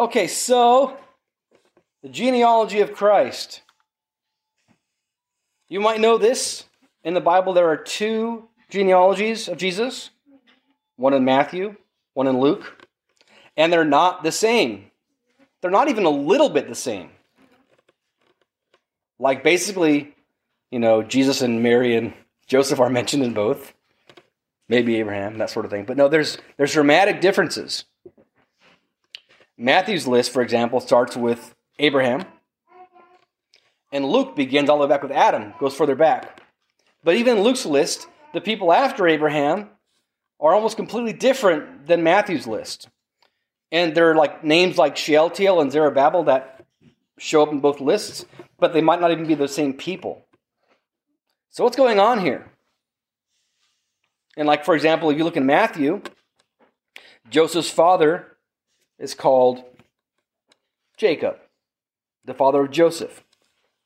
Okay, 0.00 0.28
so 0.28 0.96
the 2.02 2.08
genealogy 2.08 2.80
of 2.80 2.94
Christ. 2.94 3.60
You 5.68 5.78
might 5.78 6.00
know 6.00 6.16
this. 6.16 6.64
In 7.04 7.12
the 7.12 7.20
Bible, 7.20 7.52
there 7.52 7.68
are 7.68 7.76
two 7.76 8.48
genealogies 8.70 9.46
of 9.46 9.58
Jesus 9.58 10.08
one 10.96 11.12
in 11.12 11.26
Matthew, 11.26 11.76
one 12.14 12.26
in 12.26 12.40
Luke, 12.40 12.86
and 13.58 13.70
they're 13.70 13.84
not 13.84 14.22
the 14.22 14.32
same. 14.32 14.90
They're 15.60 15.70
not 15.70 15.90
even 15.90 16.06
a 16.06 16.10
little 16.10 16.48
bit 16.48 16.66
the 16.66 16.74
same. 16.74 17.10
Like 19.18 19.44
basically, 19.44 20.14
you 20.70 20.78
know, 20.78 21.02
Jesus 21.02 21.42
and 21.42 21.62
Mary 21.62 21.94
and 21.94 22.14
Joseph 22.46 22.80
are 22.80 22.88
mentioned 23.00 23.22
in 23.22 23.34
both. 23.34 23.74
Maybe 24.66 24.96
Abraham, 24.96 25.36
that 25.36 25.50
sort 25.50 25.66
of 25.66 25.70
thing. 25.70 25.84
But 25.84 25.98
no, 25.98 26.08
there's 26.08 26.38
there's 26.56 26.72
dramatic 26.72 27.20
differences. 27.20 27.84
Matthew's 29.60 30.06
list, 30.06 30.32
for 30.32 30.40
example, 30.40 30.80
starts 30.80 31.14
with 31.14 31.54
Abraham. 31.78 32.24
And 33.92 34.06
Luke 34.06 34.34
begins 34.34 34.70
all 34.70 34.78
the 34.78 34.86
way 34.86 34.88
back 34.88 35.02
with 35.02 35.12
Adam, 35.12 35.52
goes 35.60 35.76
further 35.76 35.94
back. 35.94 36.40
But 37.04 37.16
even 37.16 37.42
Luke's 37.42 37.66
list, 37.66 38.06
the 38.32 38.40
people 38.40 38.72
after 38.72 39.06
Abraham 39.06 39.68
are 40.40 40.54
almost 40.54 40.78
completely 40.78 41.12
different 41.12 41.86
than 41.86 42.02
Matthew's 42.02 42.46
list. 42.46 42.88
And 43.70 43.94
there 43.94 44.10
are 44.10 44.14
like 44.14 44.42
names 44.42 44.78
like 44.78 44.96
Shealtiel 44.96 45.60
and 45.60 45.70
Zerubbabel 45.70 46.24
that 46.24 46.64
show 47.18 47.42
up 47.42 47.52
in 47.52 47.60
both 47.60 47.82
lists, 47.82 48.24
but 48.58 48.72
they 48.72 48.80
might 48.80 49.00
not 49.02 49.10
even 49.10 49.26
be 49.26 49.34
the 49.34 49.46
same 49.46 49.74
people. 49.74 50.24
So 51.50 51.64
what's 51.64 51.76
going 51.76 52.00
on 52.00 52.20
here? 52.20 52.50
And 54.38 54.48
like 54.48 54.64
for 54.64 54.74
example, 54.74 55.10
if 55.10 55.18
you 55.18 55.24
look 55.24 55.36
in 55.36 55.44
Matthew, 55.44 56.00
Joseph's 57.28 57.68
father 57.68 58.30
is 59.00 59.14
called 59.14 59.64
Jacob, 60.96 61.38
the 62.24 62.34
father 62.34 62.60
of 62.60 62.70
Joseph. 62.70 63.24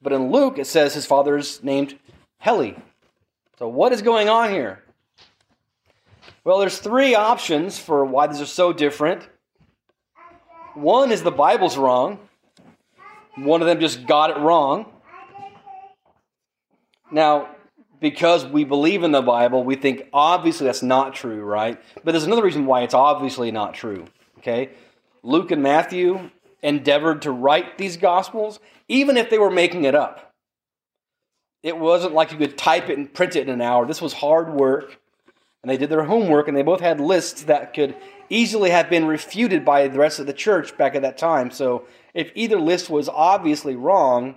But 0.02 0.12
in 0.12 0.30
Luke, 0.30 0.58
it 0.58 0.66
says 0.66 0.92
his 0.92 1.06
father 1.06 1.38
is 1.38 1.62
named 1.62 1.98
Heli. 2.38 2.76
So 3.58 3.68
what 3.68 3.92
is 3.92 4.02
going 4.02 4.28
on 4.28 4.50
here? 4.50 4.82
Well, 6.42 6.58
there's 6.58 6.78
three 6.78 7.14
options 7.14 7.78
for 7.78 8.04
why 8.04 8.26
these 8.26 8.40
are 8.40 8.46
so 8.46 8.72
different. 8.72 9.26
One 10.74 11.10
is 11.12 11.22
the 11.22 11.30
Bible's 11.30 11.78
wrong. 11.78 12.18
One 13.36 13.62
of 13.62 13.66
them 13.66 13.80
just 13.80 14.06
got 14.06 14.30
it 14.30 14.38
wrong. 14.38 14.86
Now, 17.10 17.48
because 18.00 18.44
we 18.44 18.64
believe 18.64 19.04
in 19.04 19.12
the 19.12 19.22
Bible, 19.22 19.62
we 19.64 19.76
think 19.76 20.08
obviously 20.12 20.66
that's 20.66 20.82
not 20.82 21.14
true, 21.14 21.42
right? 21.42 21.80
But 22.02 22.10
there's 22.10 22.24
another 22.24 22.42
reason 22.42 22.66
why 22.66 22.82
it's 22.82 22.92
obviously 22.92 23.50
not 23.52 23.72
true. 23.72 24.06
Okay? 24.38 24.70
Luke 25.24 25.50
and 25.50 25.62
Matthew 25.62 26.30
endeavored 26.62 27.22
to 27.22 27.32
write 27.32 27.78
these 27.78 27.96
gospels, 27.96 28.60
even 28.86 29.16
if 29.16 29.30
they 29.30 29.38
were 29.38 29.50
making 29.50 29.84
it 29.84 29.94
up. 29.94 30.32
It 31.62 31.76
wasn't 31.76 32.14
like 32.14 32.30
you 32.30 32.38
could 32.38 32.56
type 32.56 32.88
it 32.90 32.98
and 32.98 33.12
print 33.12 33.34
it 33.34 33.48
in 33.48 33.54
an 33.54 33.60
hour. 33.60 33.86
This 33.86 34.02
was 34.02 34.12
hard 34.12 34.52
work 34.52 35.00
and 35.64 35.70
they 35.70 35.78
did 35.78 35.88
their 35.88 36.04
homework, 36.04 36.46
and 36.46 36.54
they 36.54 36.62
both 36.62 36.80
had 36.80 37.00
lists 37.00 37.44
that 37.44 37.72
could 37.72 37.96
easily 38.28 38.68
have 38.68 38.90
been 38.90 39.06
refuted 39.06 39.64
by 39.64 39.88
the 39.88 39.98
rest 39.98 40.18
of 40.18 40.26
the 40.26 40.34
church 40.34 40.76
back 40.76 40.94
at 40.94 41.00
that 41.00 41.16
time. 41.16 41.50
So 41.50 41.86
if 42.12 42.30
either 42.34 42.60
list 42.60 42.90
was 42.90 43.08
obviously 43.08 43.74
wrong, 43.74 44.34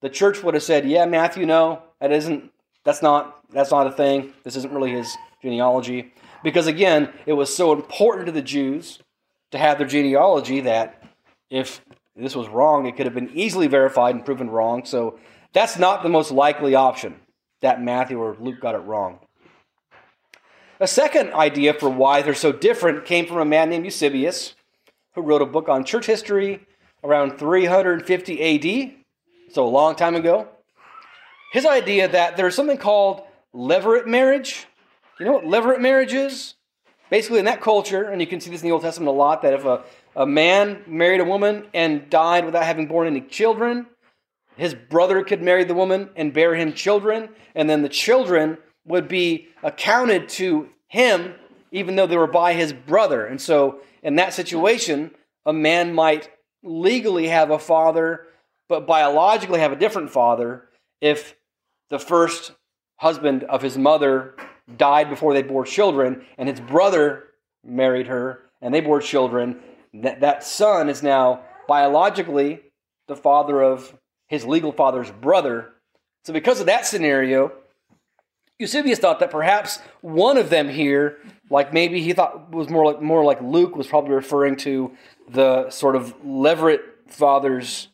the 0.00 0.08
church 0.08 0.42
would 0.42 0.54
have 0.54 0.62
said, 0.62 0.88
"Yeah, 0.88 1.04
Matthew, 1.04 1.44
no, 1.44 1.82
that 2.00 2.12
isn't. 2.12 2.50
That's 2.82 3.02
not. 3.02 3.42
That's 3.50 3.70
not 3.70 3.88
a 3.88 3.92
thing. 3.92 4.32
This 4.42 4.56
isn't 4.56 4.72
really 4.72 4.92
his 4.92 5.14
genealogy." 5.42 6.14
Because 6.42 6.66
again, 6.66 7.12
it 7.26 7.34
was 7.34 7.54
so 7.54 7.72
important 7.72 8.24
to 8.24 8.32
the 8.32 8.40
Jews 8.40 9.00
to 9.50 9.58
have 9.58 9.78
their 9.78 9.86
genealogy 9.86 10.60
that 10.60 11.02
if 11.48 11.84
this 12.16 12.36
was 12.36 12.48
wrong, 12.48 12.86
it 12.86 12.96
could 12.96 13.06
have 13.06 13.14
been 13.14 13.30
easily 13.34 13.66
verified 13.66 14.14
and 14.14 14.24
proven 14.24 14.50
wrong. 14.50 14.84
So 14.84 15.18
that's 15.52 15.78
not 15.78 16.02
the 16.02 16.08
most 16.08 16.30
likely 16.30 16.74
option 16.74 17.16
that 17.60 17.82
Matthew 17.82 18.18
or 18.18 18.36
Luke 18.40 18.60
got 18.60 18.74
it 18.74 18.78
wrong. 18.78 19.18
A 20.78 20.86
second 20.86 21.34
idea 21.34 21.74
for 21.74 21.90
why 21.90 22.22
they're 22.22 22.34
so 22.34 22.52
different 22.52 23.04
came 23.04 23.26
from 23.26 23.38
a 23.38 23.44
man 23.44 23.68
named 23.68 23.84
Eusebius, 23.84 24.54
who 25.14 25.20
wrote 25.20 25.42
a 25.42 25.46
book 25.46 25.68
on 25.68 25.84
church 25.84 26.06
history 26.06 26.66
around 27.04 27.38
350 27.38 28.88
AD, 28.88 28.92
so 29.52 29.66
a 29.66 29.68
long 29.68 29.94
time 29.94 30.14
ago. 30.14 30.48
His 31.52 31.66
idea 31.66 32.08
that 32.08 32.36
there's 32.36 32.54
something 32.54 32.78
called 32.78 33.22
levirate 33.54 34.06
marriage. 34.06 34.66
You 35.18 35.26
know 35.26 35.32
what 35.32 35.44
levirate 35.44 35.80
marriage 35.80 36.14
is? 36.14 36.54
Basically, 37.10 37.40
in 37.40 37.44
that 37.44 37.60
culture, 37.60 38.04
and 38.04 38.20
you 38.20 38.26
can 38.26 38.40
see 38.40 38.50
this 38.50 38.62
in 38.62 38.68
the 38.68 38.72
Old 38.72 38.82
Testament 38.82 39.08
a 39.08 39.12
lot, 39.12 39.42
that 39.42 39.52
if 39.52 39.64
a, 39.64 39.82
a 40.14 40.24
man 40.24 40.84
married 40.86 41.20
a 41.20 41.24
woman 41.24 41.66
and 41.74 42.08
died 42.08 42.44
without 42.44 42.64
having 42.64 42.86
born 42.86 43.08
any 43.08 43.20
children, 43.20 43.86
his 44.56 44.74
brother 44.74 45.24
could 45.24 45.42
marry 45.42 45.64
the 45.64 45.74
woman 45.74 46.10
and 46.14 46.32
bear 46.32 46.54
him 46.54 46.72
children, 46.72 47.30
and 47.54 47.68
then 47.68 47.82
the 47.82 47.88
children 47.88 48.58
would 48.84 49.08
be 49.08 49.48
accounted 49.62 50.28
to 50.28 50.68
him, 50.86 51.34
even 51.72 51.96
though 51.96 52.06
they 52.06 52.16
were 52.16 52.26
by 52.26 52.52
his 52.52 52.72
brother. 52.72 53.26
And 53.26 53.40
so, 53.40 53.80
in 54.02 54.16
that 54.16 54.32
situation, 54.32 55.10
a 55.44 55.52
man 55.52 55.92
might 55.92 56.30
legally 56.62 57.28
have 57.28 57.50
a 57.50 57.58
father, 57.58 58.26
but 58.68 58.86
biologically 58.86 59.60
have 59.60 59.72
a 59.72 59.76
different 59.76 60.10
father 60.10 60.68
if 61.00 61.34
the 61.88 61.98
first 61.98 62.52
husband 62.98 63.42
of 63.44 63.62
his 63.62 63.76
mother 63.76 64.34
died 64.76 65.10
before 65.10 65.34
they 65.34 65.42
bore 65.42 65.64
children, 65.64 66.24
and 66.38 66.48
his 66.48 66.60
brother 66.60 67.24
married 67.64 68.06
her, 68.06 68.42
and 68.60 68.74
they 68.74 68.80
bore 68.80 69.00
children. 69.00 69.58
That, 69.94 70.20
that 70.20 70.44
son 70.44 70.88
is 70.88 71.02
now 71.02 71.42
biologically 71.66 72.60
the 73.08 73.16
father 73.16 73.62
of 73.62 73.94
his 74.28 74.44
legal 74.44 74.72
father's 74.72 75.10
brother. 75.10 75.72
So, 76.24 76.32
because 76.32 76.60
of 76.60 76.66
that 76.66 76.86
scenario, 76.86 77.52
Eusebius 78.58 78.98
thought 78.98 79.20
that 79.20 79.30
perhaps 79.30 79.78
one 80.02 80.36
of 80.36 80.50
them 80.50 80.68
here, 80.68 81.18
like 81.48 81.72
maybe 81.72 82.02
he 82.02 82.12
thought 82.12 82.52
was 82.52 82.68
more 82.68 82.84
like 82.84 83.02
more 83.02 83.24
like 83.24 83.40
Luke 83.40 83.74
was 83.74 83.86
probably 83.86 84.14
referring 84.14 84.56
to 84.58 84.92
the 85.28 85.70
sort 85.70 85.96
of 85.96 86.14
levirate 86.22 86.82
fathers, 87.08 87.88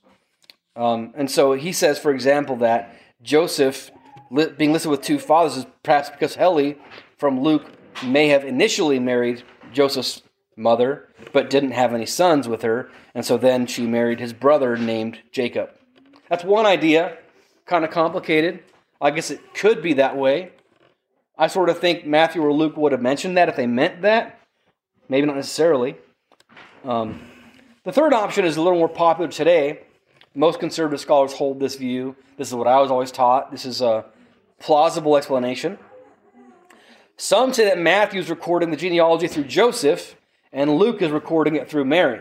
um, 0.74 1.12
and 1.16 1.30
so 1.30 1.52
he 1.52 1.72
says, 1.72 1.98
for 1.98 2.10
example, 2.10 2.56
that 2.56 2.94
Joseph 3.22 3.90
being 4.30 4.72
listed 4.72 4.90
with 4.90 5.02
two 5.02 5.18
fathers 5.18 5.56
is 5.56 5.66
perhaps 5.82 6.10
because 6.10 6.34
Heli 6.34 6.78
from 7.18 7.40
Luke 7.40 7.64
may 8.04 8.28
have 8.28 8.44
initially 8.44 8.98
married 8.98 9.42
Joseph's 9.72 10.22
mother, 10.56 11.08
but 11.32 11.50
didn't 11.50 11.72
have 11.72 11.94
any 11.94 12.06
sons 12.06 12.48
with 12.48 12.62
her, 12.62 12.90
and 13.14 13.24
so 13.24 13.36
then 13.36 13.66
she 13.66 13.86
married 13.86 14.20
his 14.20 14.32
brother 14.32 14.76
named 14.76 15.20
Jacob. 15.32 15.70
That's 16.28 16.44
one 16.44 16.66
idea, 16.66 17.18
kind 17.66 17.84
of 17.84 17.90
complicated. 17.90 18.62
I 19.00 19.10
guess 19.10 19.30
it 19.30 19.54
could 19.54 19.82
be 19.82 19.94
that 19.94 20.16
way. 20.16 20.52
I 21.38 21.48
sort 21.48 21.68
of 21.68 21.78
think 21.78 22.06
Matthew 22.06 22.42
or 22.42 22.52
Luke 22.52 22.76
would 22.76 22.92
have 22.92 23.02
mentioned 23.02 23.36
that 23.36 23.48
if 23.48 23.56
they 23.56 23.66
meant 23.66 24.02
that. 24.02 24.40
Maybe 25.08 25.26
not 25.26 25.36
necessarily. 25.36 25.96
Um, 26.84 27.20
the 27.84 27.92
third 27.92 28.12
option 28.12 28.44
is 28.44 28.56
a 28.56 28.62
little 28.62 28.78
more 28.78 28.88
popular 28.88 29.30
today. 29.30 29.80
Most 30.34 30.58
conservative 30.58 31.00
scholars 31.00 31.34
hold 31.34 31.60
this 31.60 31.76
view. 31.76 32.16
This 32.38 32.48
is 32.48 32.54
what 32.54 32.66
I 32.66 32.80
was 32.80 32.90
always 32.90 33.12
taught. 33.12 33.50
This 33.50 33.64
is 33.64 33.80
a 33.82 34.06
plausible 34.60 35.16
explanation. 35.16 35.78
Some 37.16 37.52
say 37.54 37.64
that 37.64 37.78
Matthew 37.78 38.20
is 38.20 38.28
recording 38.28 38.70
the 38.70 38.76
genealogy 38.76 39.26
through 39.26 39.44
Joseph, 39.44 40.16
and 40.52 40.76
Luke 40.76 41.00
is 41.00 41.10
recording 41.10 41.56
it 41.56 41.68
through 41.68 41.86
Mary. 41.86 42.20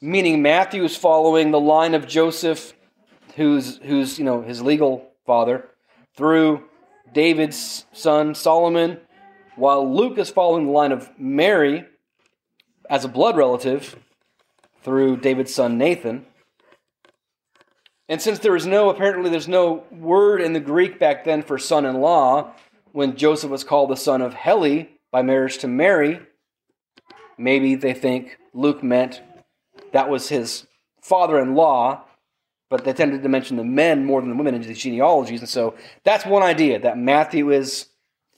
Meaning 0.00 0.42
Matthew 0.42 0.82
is 0.84 0.96
following 0.96 1.50
the 1.50 1.60
line 1.60 1.94
of 1.94 2.08
Joseph, 2.08 2.72
who's 3.36 3.76
who's 3.78 4.18
you 4.18 4.24
know 4.24 4.42
his 4.42 4.62
legal 4.62 5.12
father, 5.26 5.68
through 6.16 6.64
David's 7.12 7.86
son 7.92 8.34
Solomon, 8.34 8.98
while 9.56 9.94
Luke 9.94 10.18
is 10.18 10.30
following 10.30 10.66
the 10.66 10.72
line 10.72 10.92
of 10.92 11.10
Mary 11.18 11.84
as 12.88 13.04
a 13.04 13.08
blood 13.08 13.36
relative 13.36 13.96
through 14.82 15.18
David's 15.18 15.54
son 15.54 15.78
Nathan. 15.78 16.26
And 18.12 18.20
since 18.20 18.38
there 18.40 18.54
is 18.54 18.66
no, 18.66 18.90
apparently, 18.90 19.30
there's 19.30 19.48
no 19.48 19.84
word 19.90 20.42
in 20.42 20.52
the 20.52 20.60
Greek 20.60 20.98
back 20.98 21.24
then 21.24 21.42
for 21.42 21.58
son 21.58 21.86
in 21.86 22.02
law, 22.02 22.52
when 22.92 23.16
Joseph 23.16 23.50
was 23.50 23.64
called 23.64 23.88
the 23.88 23.96
son 23.96 24.20
of 24.20 24.34
Heli 24.34 24.90
by 25.10 25.22
marriage 25.22 25.56
to 25.58 25.66
Mary, 25.66 26.20
maybe 27.38 27.74
they 27.74 27.94
think 27.94 28.36
Luke 28.52 28.82
meant 28.82 29.22
that 29.92 30.10
was 30.10 30.28
his 30.28 30.66
father 31.00 31.40
in 31.40 31.54
law 31.54 32.04
but 32.72 32.84
they 32.86 32.92
tended 32.94 33.22
to 33.22 33.28
mention 33.28 33.58
the 33.58 33.64
men 33.64 34.02
more 34.02 34.22
than 34.22 34.30
the 34.30 34.36
women 34.36 34.54
in 34.54 34.62
these 34.62 34.78
genealogies. 34.78 35.40
And 35.40 35.48
so 35.48 35.74
that's 36.04 36.24
one 36.24 36.42
idea 36.42 36.78
that 36.78 36.96
Matthew 36.96 37.50
is 37.50 37.88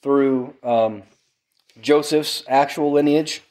through 0.02 0.54
um, 0.64 1.04
Joseph's 1.80 2.42
actual 2.48 2.90
lineage, 2.90 3.42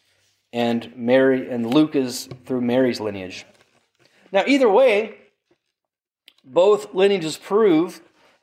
and 0.52 0.94
Mary 0.94 1.50
and 1.50 1.74
Luke 1.74 1.96
is 1.96 2.28
through 2.46 2.60
Mary's 2.60 3.00
lineage. 3.00 3.46
Now, 4.34 4.44
either 4.46 4.70
way, 4.70 5.16
both 6.44 6.94
lineages 6.94 7.38
prove 7.38 8.02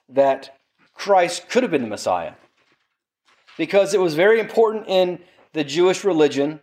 that 0.08 0.56
Christ 0.94 1.48
could 1.48 1.62
have 1.62 1.70
been 1.70 1.82
the 1.82 1.88
Messiah. 1.88 2.34
Because 3.56 3.94
it 3.94 4.00
was 4.00 4.14
very 4.14 4.40
important 4.40 4.86
in 4.88 5.20
the 5.52 5.64
Jewish 5.64 6.04
religion, 6.04 6.60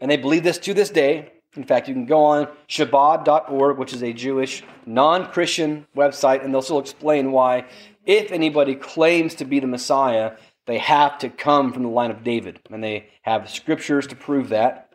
and 0.00 0.10
they 0.10 0.16
believe 0.16 0.42
this 0.42 0.58
to 0.58 0.74
this 0.74 0.90
day, 0.90 1.32
In 1.56 1.64
fact, 1.64 1.88
you 1.88 1.94
can 1.94 2.04
go 2.04 2.22
on 2.22 2.48
Chabad.org, 2.68 3.78
which 3.78 3.94
is 3.94 4.02
a 4.02 4.12
Jewish 4.12 4.62
non 4.84 5.26
Christian 5.32 5.86
website, 5.96 6.44
and 6.44 6.52
they'll 6.52 6.62
still 6.62 6.78
explain 6.78 7.32
why, 7.32 7.66
if 8.04 8.30
anybody 8.30 8.74
claims 8.74 9.34
to 9.36 9.44
be 9.44 9.58
the 9.58 9.66
Messiah, 9.66 10.32
they 10.66 10.78
have 10.78 11.18
to 11.18 11.30
come 11.30 11.72
from 11.72 11.82
the 11.82 11.88
line 11.88 12.10
of 12.10 12.22
David. 12.22 12.60
And 12.70 12.84
they 12.84 13.08
have 13.22 13.48
scriptures 13.48 14.06
to 14.08 14.16
prove 14.16 14.50
that. 14.50 14.92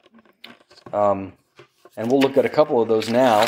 Um, 0.94 1.34
and 1.98 2.12
we'll 2.12 2.20
look 2.20 2.38
at 2.38 2.46
a 2.46 2.50
couple 2.50 2.82
of 2.82 2.88
those 2.88 3.10
now. 3.10 3.46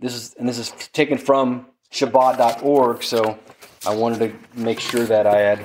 This 0.00 0.14
is 0.14 0.34
and 0.38 0.48
this 0.48 0.58
is 0.58 0.70
taken 0.92 1.18
from 1.18 1.66
Chabad.org. 1.92 3.02
so 3.02 3.38
I 3.86 3.94
wanted 3.94 4.18
to 4.18 4.58
make 4.58 4.80
sure 4.80 5.04
that 5.04 5.26
I 5.26 5.38
had 5.38 5.64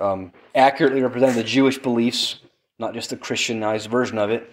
um, 0.00 0.32
accurately 0.54 1.00
represented 1.00 1.36
the 1.36 1.44
Jewish 1.44 1.78
beliefs, 1.78 2.40
not 2.80 2.92
just 2.92 3.10
the 3.10 3.16
Christianized 3.16 3.88
version 3.88 4.18
of 4.18 4.30
it. 4.30 4.52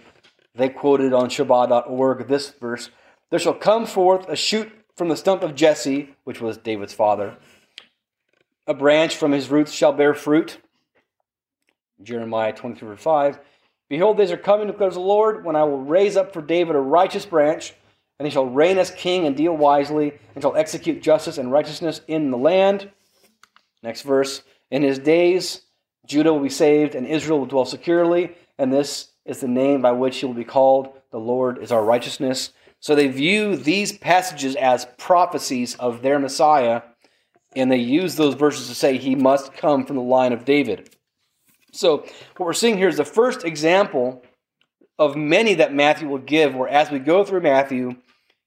They 0.54 0.68
quoted 0.68 1.12
on 1.12 1.28
Chabad.org 1.28 2.28
this 2.28 2.50
verse 2.50 2.90
There 3.30 3.40
shall 3.40 3.54
come 3.54 3.84
forth 3.84 4.28
a 4.28 4.36
shoot 4.36 4.70
from 4.96 5.08
the 5.08 5.16
stump 5.16 5.42
of 5.42 5.56
Jesse, 5.56 6.14
which 6.22 6.40
was 6.40 6.56
David's 6.56 6.94
father. 6.94 7.36
A 8.68 8.74
branch 8.74 9.16
from 9.16 9.32
his 9.32 9.50
roots 9.50 9.72
shall 9.72 9.92
bear 9.92 10.14
fruit. 10.14 10.58
Jeremiah 12.00 12.52
23, 12.52 12.96
5. 12.96 13.38
Behold, 13.88 14.18
these 14.18 14.30
are 14.30 14.36
coming, 14.36 14.66
declares 14.66 14.94
the 14.94 15.00
Lord, 15.00 15.44
when 15.44 15.56
I 15.56 15.64
will 15.64 15.80
raise 15.80 16.16
up 16.16 16.32
for 16.32 16.42
David 16.42 16.76
a 16.76 16.80
righteous 16.80 17.24
branch, 17.26 17.74
and 18.18 18.26
he 18.26 18.32
shall 18.32 18.46
reign 18.46 18.78
as 18.78 18.90
king 18.90 19.26
and 19.26 19.36
deal 19.36 19.56
wisely, 19.56 20.14
and 20.34 20.42
shall 20.42 20.56
execute 20.56 21.02
justice 21.02 21.38
and 21.38 21.52
righteousness 21.52 22.00
in 22.08 22.30
the 22.30 22.38
land. 22.38 22.90
Next 23.82 24.02
verse. 24.02 24.42
In 24.70 24.82
his 24.82 24.98
days, 24.98 25.62
Judah 26.06 26.32
will 26.32 26.40
be 26.40 26.48
saved, 26.48 26.94
and 26.94 27.06
Israel 27.06 27.40
will 27.40 27.46
dwell 27.46 27.64
securely, 27.64 28.34
and 28.58 28.72
this 28.72 29.08
is 29.24 29.40
the 29.40 29.48
name 29.48 29.82
by 29.82 29.92
which 29.92 30.18
he 30.18 30.26
will 30.26 30.34
be 30.34 30.44
called. 30.44 30.88
The 31.10 31.18
Lord 31.18 31.58
is 31.58 31.72
our 31.72 31.84
righteousness. 31.84 32.52
So 32.80 32.94
they 32.94 33.08
view 33.08 33.56
these 33.56 33.96
passages 33.96 34.54
as 34.56 34.86
prophecies 34.98 35.74
of 35.76 36.02
their 36.02 36.18
Messiah, 36.18 36.82
and 37.54 37.70
they 37.70 37.78
use 37.78 38.16
those 38.16 38.34
verses 38.34 38.68
to 38.68 38.74
say 38.74 38.96
he 38.96 39.14
must 39.14 39.52
come 39.54 39.86
from 39.86 39.96
the 39.96 40.02
line 40.02 40.32
of 40.32 40.44
David. 40.44 40.94
So 41.72 41.98
what 42.36 42.46
we're 42.46 42.52
seeing 42.52 42.76
here 42.76 42.88
is 42.88 42.96
the 42.96 43.04
first 43.04 43.44
example 43.44 44.22
of 44.98 45.16
many 45.16 45.54
that 45.54 45.74
Matthew 45.74 46.08
will 46.08 46.18
give, 46.18 46.54
where 46.54 46.68
as 46.68 46.90
we 46.90 46.98
go 46.98 47.24
through 47.24 47.40
Matthew, 47.40 47.96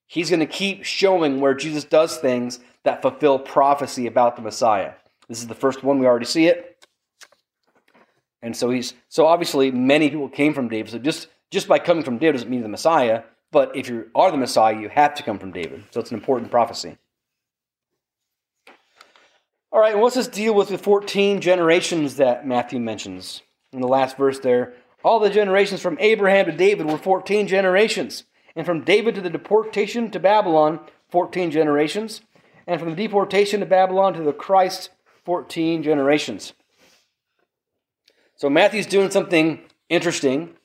he's 0.09 0.29
going 0.29 0.41
to 0.41 0.45
keep 0.45 0.83
showing 0.83 1.39
where 1.39 1.53
Jesus 1.53 1.85
does 1.85 2.17
things 2.17 2.59
that 2.83 3.01
fulfill 3.01 3.39
prophecy 3.39 4.07
about 4.07 4.35
the 4.35 4.41
Messiah. 4.41 4.93
This 5.29 5.39
is 5.39 5.47
the 5.47 5.55
first 5.55 5.83
one, 5.83 5.99
we 5.99 6.07
already 6.07 6.25
see 6.25 6.47
it. 6.47 6.85
And 8.41 8.55
so 8.55 8.69
he's 8.69 8.93
so 9.07 9.27
obviously 9.27 9.71
many 9.71 10.09
people 10.09 10.27
came 10.27 10.53
from 10.53 10.67
David. 10.67 10.91
So 10.91 10.97
just 10.97 11.27
just 11.51 11.67
by 11.67 11.79
coming 11.79 12.03
from 12.03 12.17
David 12.17 12.33
doesn't 12.33 12.49
mean 12.49 12.63
the 12.63 12.69
Messiah, 12.69 13.23
but 13.51 13.75
if 13.75 13.89
you 13.89 14.09
are 14.15 14.31
the 14.31 14.37
Messiah, 14.37 14.79
you 14.79 14.89
have 14.89 15.13
to 15.15 15.23
come 15.23 15.39
from 15.39 15.51
David. 15.51 15.83
So 15.91 15.99
it's 15.99 16.11
an 16.11 16.17
important 16.17 16.51
prophecy. 16.51 16.97
All 19.71 19.79
right, 19.79 19.93
and 19.93 20.01
what's 20.01 20.15
this 20.15 20.27
deal 20.27 20.55
with 20.55 20.69
the 20.69 20.77
14 20.77 21.41
generations 21.41 22.15
that 22.15 22.47
Matthew 22.47 22.79
mentions? 22.79 23.41
In 23.71 23.81
the 23.81 23.87
last 23.87 24.17
verse 24.17 24.39
there, 24.39 24.73
all 25.03 25.19
the 25.19 25.29
generations 25.29 25.81
from 25.81 25.97
Abraham 25.99 26.45
to 26.45 26.51
David 26.51 26.87
were 26.87 26.97
14 26.97 27.47
generations. 27.47 28.23
And 28.59 28.65
from 28.65 28.81
David 28.81 29.15
to 29.15 29.21
the 29.21 29.29
deportation 29.29 30.11
to 30.11 30.19
Babylon, 30.19 30.81
14 31.11 31.49
generations. 31.49 32.19
And 32.67 32.77
from 32.77 32.89
the 32.89 32.95
deportation 33.07 33.61
to 33.61 33.65
Babylon 33.65 34.15
to 34.15 34.21
the 34.21 34.33
Christ, 34.33 34.89
14 35.23 35.81
generations. 35.81 36.51
So 38.35 38.49
Matthew's 38.49 38.85
doing 38.85 39.11
something 39.11 39.61
interesting 39.87 40.55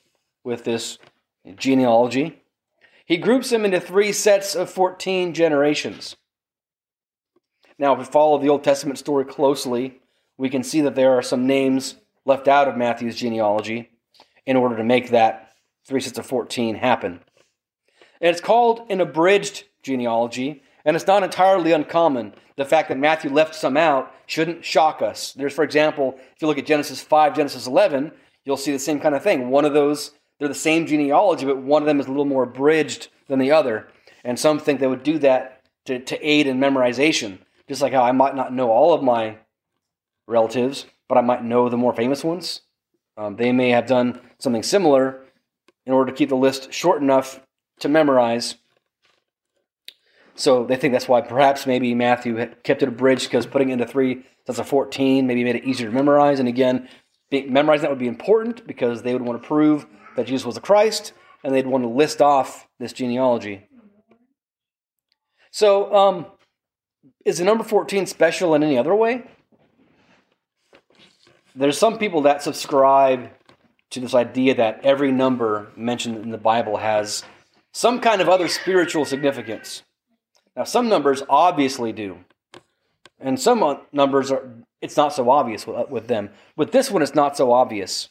with 0.43 0.65
this 0.65 0.97
genealogy. 1.55 2.43
He 3.05 3.15
groups 3.15 3.49
them 3.49 3.63
into 3.63 3.79
three 3.79 4.11
sets 4.11 4.55
of 4.55 4.69
14 4.69 5.33
generations. 5.33 6.17
Now, 7.79 7.93
if 7.93 7.99
we 7.99 8.03
follow 8.03 8.37
the 8.37 8.49
Old 8.49 8.65
Testament 8.65 8.99
story 8.99 9.23
closely, 9.23 10.01
we 10.37 10.49
can 10.49 10.63
see 10.63 10.81
that 10.81 10.95
there 10.95 11.13
are 11.13 11.21
some 11.21 11.47
names 11.47 11.95
left 12.25 12.49
out 12.49 12.67
of 12.67 12.75
Matthew's 12.75 13.15
genealogy 13.15 13.89
in 14.45 14.57
order 14.57 14.75
to 14.75 14.83
make 14.83 15.11
that 15.11 15.53
three 15.87 16.01
sets 16.01 16.19
of 16.19 16.25
14 16.25 16.75
happen. 16.75 17.21
And 18.21 18.31
it's 18.31 18.41
called 18.41 18.85
an 18.89 19.01
abridged 19.01 19.65
genealogy, 19.83 20.63
and 20.83 20.95
it's 20.95 21.07
not 21.07 21.23
entirely 21.23 21.71
uncommon. 21.71 22.33
The 22.55 22.65
fact 22.65 22.89
that 22.89 22.97
Matthew 22.97 23.31
left 23.31 23.55
some 23.55 23.75
out 23.75 24.13
shouldn't 24.27 24.63
shock 24.63 25.01
us. 25.01 25.33
There's, 25.33 25.53
for 25.53 25.63
example, 25.63 26.15
if 26.17 26.41
you 26.41 26.47
look 26.47 26.57
at 26.57 26.65
Genesis 26.65 27.01
5, 27.01 27.35
Genesis 27.35 27.67
11, 27.67 28.11
you'll 28.43 28.57
see 28.57 28.71
the 28.71 28.79
same 28.79 28.99
kind 28.99 29.15
of 29.15 29.23
thing. 29.23 29.49
One 29.49 29.65
of 29.65 29.73
those, 29.73 30.11
they're 30.39 30.47
the 30.47 30.55
same 30.55 30.85
genealogy, 30.85 31.45
but 31.45 31.57
one 31.57 31.81
of 31.81 31.87
them 31.87 31.99
is 31.99 32.05
a 32.05 32.09
little 32.09 32.25
more 32.25 32.43
abridged 32.43 33.09
than 33.27 33.39
the 33.39 33.51
other. 33.51 33.87
And 34.23 34.39
some 34.39 34.59
think 34.59 34.79
they 34.79 34.87
would 34.87 35.03
do 35.03 35.19
that 35.19 35.63
to, 35.85 35.99
to 35.99 36.27
aid 36.27 36.47
in 36.47 36.59
memorization. 36.59 37.39
Just 37.67 37.81
like 37.81 37.93
how 37.93 38.03
I 38.03 38.11
might 38.11 38.35
not 38.35 38.53
know 38.53 38.69
all 38.69 38.93
of 38.93 39.03
my 39.03 39.37
relatives, 40.27 40.85
but 41.07 41.17
I 41.17 41.21
might 41.21 41.43
know 41.43 41.69
the 41.69 41.77
more 41.77 41.93
famous 41.93 42.23
ones. 42.23 42.61
Um, 43.17 43.35
they 43.35 43.51
may 43.51 43.69
have 43.69 43.87
done 43.87 44.19
something 44.39 44.63
similar 44.63 45.21
in 45.85 45.93
order 45.93 46.11
to 46.11 46.17
keep 46.17 46.29
the 46.29 46.35
list 46.35 46.73
short 46.73 47.01
enough 47.01 47.39
to 47.79 47.89
memorize. 47.89 48.55
So 50.35 50.65
they 50.65 50.75
think 50.75 50.93
that's 50.93 51.07
why 51.07 51.21
perhaps 51.21 51.65
maybe 51.65 51.93
Matthew 51.93 52.45
kept 52.63 52.83
it 52.83 52.89
abridged 52.89 53.25
because 53.25 53.45
putting 53.45 53.69
it 53.69 53.73
into 53.73 53.87
three, 53.87 54.25
that's 54.45 54.59
a 54.59 54.63
14, 54.63 55.25
maybe 55.25 55.43
made 55.43 55.55
it 55.55 55.65
easier 55.65 55.89
to 55.89 55.95
memorize. 55.95 56.39
And 56.39 56.47
again, 56.47 56.89
memorizing 57.31 57.83
that 57.83 57.89
would 57.89 57.99
be 57.99 58.07
important 58.07 58.67
because 58.67 59.01
they 59.01 59.13
would 59.13 59.21
want 59.21 59.41
to 59.41 59.47
prove 59.47 59.85
that 60.15 60.27
Jesus 60.27 60.45
was 60.45 60.55
the 60.55 60.61
Christ 60.61 61.13
and 61.43 61.53
they'd 61.53 61.67
want 61.67 61.83
to 61.83 61.89
list 61.89 62.21
off 62.21 62.67
this 62.79 62.93
genealogy. 62.93 63.67
So, 65.51 65.93
um, 65.95 66.25
is 67.23 67.37
the 67.37 67.45
number 67.45 67.63
14 67.63 68.05
special 68.07 68.55
in 68.55 68.63
any 68.63 68.77
other 68.77 68.93
way? 68.93 69.23
There's 71.55 71.77
some 71.77 71.97
people 71.97 72.21
that 72.23 72.43
subscribe 72.43 73.29
to 73.91 73.99
this 74.01 74.13
idea 74.13 74.55
that 74.55 74.81
every 74.83 75.11
number 75.11 75.71
mentioned 75.77 76.17
in 76.17 76.31
the 76.31 76.37
Bible 76.37 76.77
has 76.77 77.23
some 77.75 77.99
kind 77.99 78.21
of 78.21 78.29
other 78.29 78.47
spiritual 78.47 79.03
significance. 79.03 79.83
Now, 80.55 80.63
some 80.63 80.87
numbers 80.87 81.21
obviously 81.27 81.91
do, 81.91 82.19
and 83.19 83.37
some 83.37 83.81
numbers 83.91 84.31
are. 84.31 84.49
It's 84.81 84.95
not 84.95 85.11
so 85.11 85.29
obvious 85.29 85.67
with, 85.67 85.75
uh, 85.75 85.85
with 85.89 86.07
them. 86.07 86.29
With 86.55 86.71
this 86.71 86.89
one, 86.89 87.01
it's 87.01 87.15
not 87.15 87.35
so 87.35 87.51
obvious. 87.51 88.07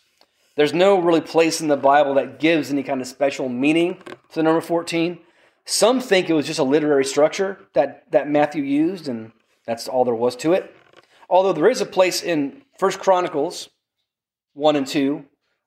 There's 0.57 0.75
no 0.75 0.99
really 1.01 1.23
place 1.23 1.63
in 1.63 1.69
the 1.69 1.79
Bible 1.79 2.15
that 2.15 2.39
gives 2.39 2.71
any 2.71 2.83
kind 2.83 3.01
of 3.01 3.07
special 3.07 3.49
meaning 3.49 3.97
to 4.05 4.35
the 4.35 4.43
number 4.43 4.61
14. 4.61 5.19
Some 5.65 5.99
think 5.99 6.29
it 6.29 6.35
was 6.35 6.47
just 6.47 6.59
a 6.59 6.65
literary 6.65 7.05
structure 7.05 7.59
that, 7.73 8.05
that 8.13 8.29
Matthew 8.29 8.63
used, 8.63 9.09
and 9.09 9.33
that's 9.67 9.89
all 9.89 10.05
there 10.05 10.15
was 10.15 10.37
to 10.37 10.53
it. 10.53 10.77
Although 11.31 11.55
there 11.55 11.71
is 11.71 11.81
a 11.81 11.87
place 11.87 12.23
in 12.23 12.63
First 12.79 12.99
Chronicles 12.99 13.71
1 14.53 14.77
and 14.77 14.87
2 14.87 15.25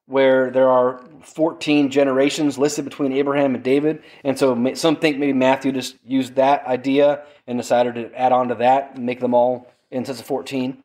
where 0.07 0.49
there 0.49 0.69
are 0.69 1.03
14 1.21 1.89
generations 1.89 2.57
listed 2.57 2.85
between 2.85 3.11
Abraham 3.11 3.55
and 3.55 3.63
David. 3.63 4.01
And 4.23 4.37
so 4.39 4.73
some 4.73 4.95
think 4.95 5.17
maybe 5.17 5.33
Matthew 5.33 5.71
just 5.71 5.97
used 6.05 6.35
that 6.35 6.65
idea 6.65 7.23
and 7.45 7.59
decided 7.59 7.95
to 7.95 8.13
add 8.19 8.31
on 8.31 8.47
to 8.47 8.55
that 8.55 8.95
and 8.95 9.05
make 9.05 9.19
them 9.19 9.33
all 9.33 9.71
in 9.91 10.05
sets 10.05 10.19
of 10.19 10.25
14. 10.25 10.83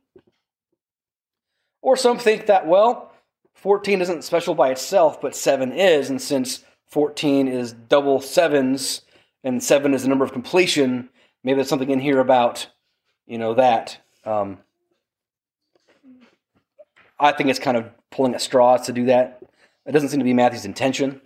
Or 1.80 1.96
some 1.96 2.18
think 2.18 2.46
that, 2.46 2.66
well, 2.66 3.12
14 3.54 4.00
isn't 4.00 4.24
special 4.24 4.54
by 4.54 4.70
itself, 4.70 5.20
but 5.20 5.34
7 5.34 5.72
is. 5.72 6.10
And 6.10 6.20
since 6.20 6.64
14 6.86 7.48
is 7.48 7.72
double 7.72 8.20
sevens, 8.20 9.02
and 9.44 9.62
seven 9.62 9.94
is 9.94 10.02
the 10.02 10.08
number 10.08 10.24
of 10.24 10.32
completion. 10.32 11.08
Maybe 11.42 11.56
there's 11.56 11.68
something 11.68 11.90
in 11.90 12.00
here 12.00 12.20
about, 12.20 12.68
you 13.26 13.38
know, 13.38 13.54
that. 13.54 13.98
Um, 14.24 14.58
I 17.18 17.32
think 17.32 17.50
it's 17.50 17.58
kind 17.58 17.76
of 17.76 17.90
pulling 18.12 18.34
at 18.34 18.40
straws 18.40 18.86
to 18.86 18.92
do 18.92 19.06
that. 19.06 19.40
It 19.86 19.92
doesn't 19.92 20.10
seem 20.10 20.20
to 20.20 20.24
be 20.24 20.34
Matthew's 20.34 20.64
intention, 20.64 21.20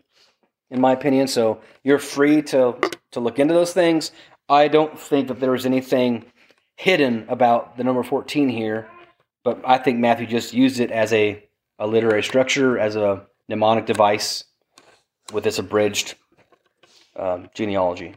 in 0.70 0.80
my 0.80 0.92
opinion. 0.92 1.28
So 1.28 1.60
you're 1.84 1.98
free 1.98 2.42
to 2.42 2.76
to 3.12 3.20
look 3.20 3.38
into 3.38 3.54
those 3.54 3.72
things. 3.72 4.12
I 4.48 4.68
don't 4.68 4.98
think 4.98 5.28
that 5.28 5.40
there 5.40 5.50
was 5.50 5.66
anything 5.66 6.24
hidden 6.76 7.26
about 7.28 7.76
the 7.76 7.84
number 7.84 8.02
14 8.02 8.48
here, 8.48 8.88
but 9.42 9.60
I 9.64 9.78
think 9.78 9.98
Matthew 9.98 10.26
just 10.26 10.52
used 10.52 10.80
it 10.80 10.90
as 10.90 11.12
a, 11.12 11.42
a 11.78 11.86
literary 11.86 12.22
structure, 12.22 12.78
as 12.78 12.96
a 12.96 13.26
mnemonic 13.48 13.86
device 13.86 14.44
with 15.32 15.44
this 15.44 15.58
abridged 15.58 16.14
um, 17.16 17.48
genealogy. 17.54 18.14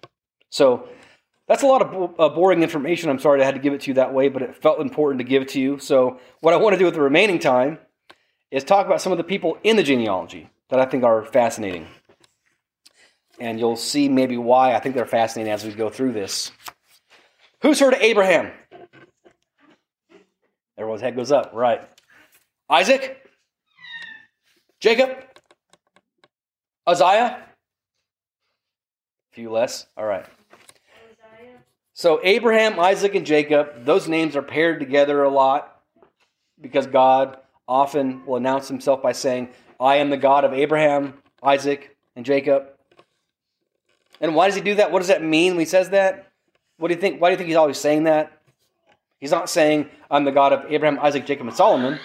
So 0.50 0.90
that's 1.48 1.64
a 1.64 1.68
lot 1.68 1.82
of 1.82 1.92
bo- 1.92 2.16
uh, 2.24 2.30
boring 2.30 2.62
information. 2.62 3.10
I'm 3.10 3.20
sorry 3.20 3.42
I 3.42 3.46
had 3.46 3.56
to 3.56 3.62
give 3.62 3.74
it 3.74 3.82
to 3.82 3.88
you 3.88 3.96
that 3.96 4.14
way, 4.14 4.30
but 4.30 4.42
it 4.42 4.56
felt 4.62 4.80
important 4.80 5.20
to 5.20 5.24
give 5.24 5.42
it 5.42 5.50
to 5.50 5.60
you. 5.60 5.80
So 5.80 6.20
what 6.42 6.54
I 6.54 6.58
want 6.58 6.74
to 6.74 6.80
do 6.80 6.86
with 6.86 6.94
the 6.94 7.02
remaining 7.02 7.40
time 7.40 7.80
is 8.52 8.64
talk 8.64 8.86
about 8.86 9.02
some 9.02 9.12
of 9.12 9.18
the 9.18 9.24
people 9.24 9.58
in 9.64 9.76
the 9.76 9.84
genealogy 9.84 10.50
that 10.70 10.80
I 10.80 10.86
think 10.86 11.04
are 11.04 11.24
fascinating. 11.24 11.88
And 13.40 13.60
you'll 13.60 13.76
see 13.76 14.10
maybe 14.10 14.38
why 14.38 14.74
I 14.76 14.80
think 14.80 14.96
they're 14.96 15.06
fascinating 15.06 15.52
as 15.54 15.64
we 15.64 15.72
go 15.72 15.90
through 15.90 16.14
this. 16.14 16.52
Who's 17.62 17.80
heard 17.80 17.94
of 17.94 18.02
Abraham? 18.02 18.52
Everyone's 20.78 21.02
head 21.02 21.16
goes 21.16 21.32
up, 21.32 21.52
right? 21.54 21.82
Isaac? 22.70 23.18
Jacob? 24.80 25.18
Uzziah, 26.88 27.46
A 29.32 29.36
few 29.36 29.52
less? 29.52 29.86
All 29.96 30.06
right. 30.06 30.26
So 31.94 32.22
Abraham, 32.24 32.80
Isaac, 32.80 33.14
and 33.14 33.26
Jacob, 33.26 33.84
those 33.84 34.08
names 34.08 34.38
are 34.38 34.42
paired 34.42 34.80
together 34.80 35.22
a 35.22 35.30
lot 35.30 35.82
because 36.62 36.88
God 36.88 37.38
often 37.70 38.26
will 38.26 38.36
announce 38.36 38.68
himself 38.68 39.02
by 39.02 39.14
saying, 39.14 39.50
I 39.80 39.98
am 39.98 40.10
the 40.10 40.18
God 40.18 40.44
of 40.44 40.52
Abraham, 40.52 41.14
Isaac, 41.42 41.96
and 42.16 42.26
Jacob. 42.26 42.68
And 44.20 44.36
why 44.36 44.48
does 44.48 44.56
he 44.56 44.62
do 44.62 44.76
that? 44.76 44.92
What 44.92 45.00
does 45.00 45.08
that 45.08 45.24
mean 45.24 45.54
when 45.54 45.60
he 45.60 45.66
says 45.66 45.92
that? 45.92 46.28
What 46.78 46.90
do 46.90 46.96
you 46.96 47.00
think? 47.00 47.22
Why 47.22 47.30
do 47.30 47.34
you 47.34 47.38
think 47.38 47.48
he's 47.48 47.56
always 47.56 47.78
saying 47.78 48.04
that? 48.04 48.34
He's 49.20 49.32
not 49.32 49.50
saying, 49.50 49.90
I'm 50.10 50.26
the 50.26 50.32
God 50.32 50.52
of 50.52 50.70
Abraham, 50.70 51.00
Isaac, 51.00 51.26
Jacob, 51.26 51.48
and 51.48 51.56
Solomon. 51.56 52.00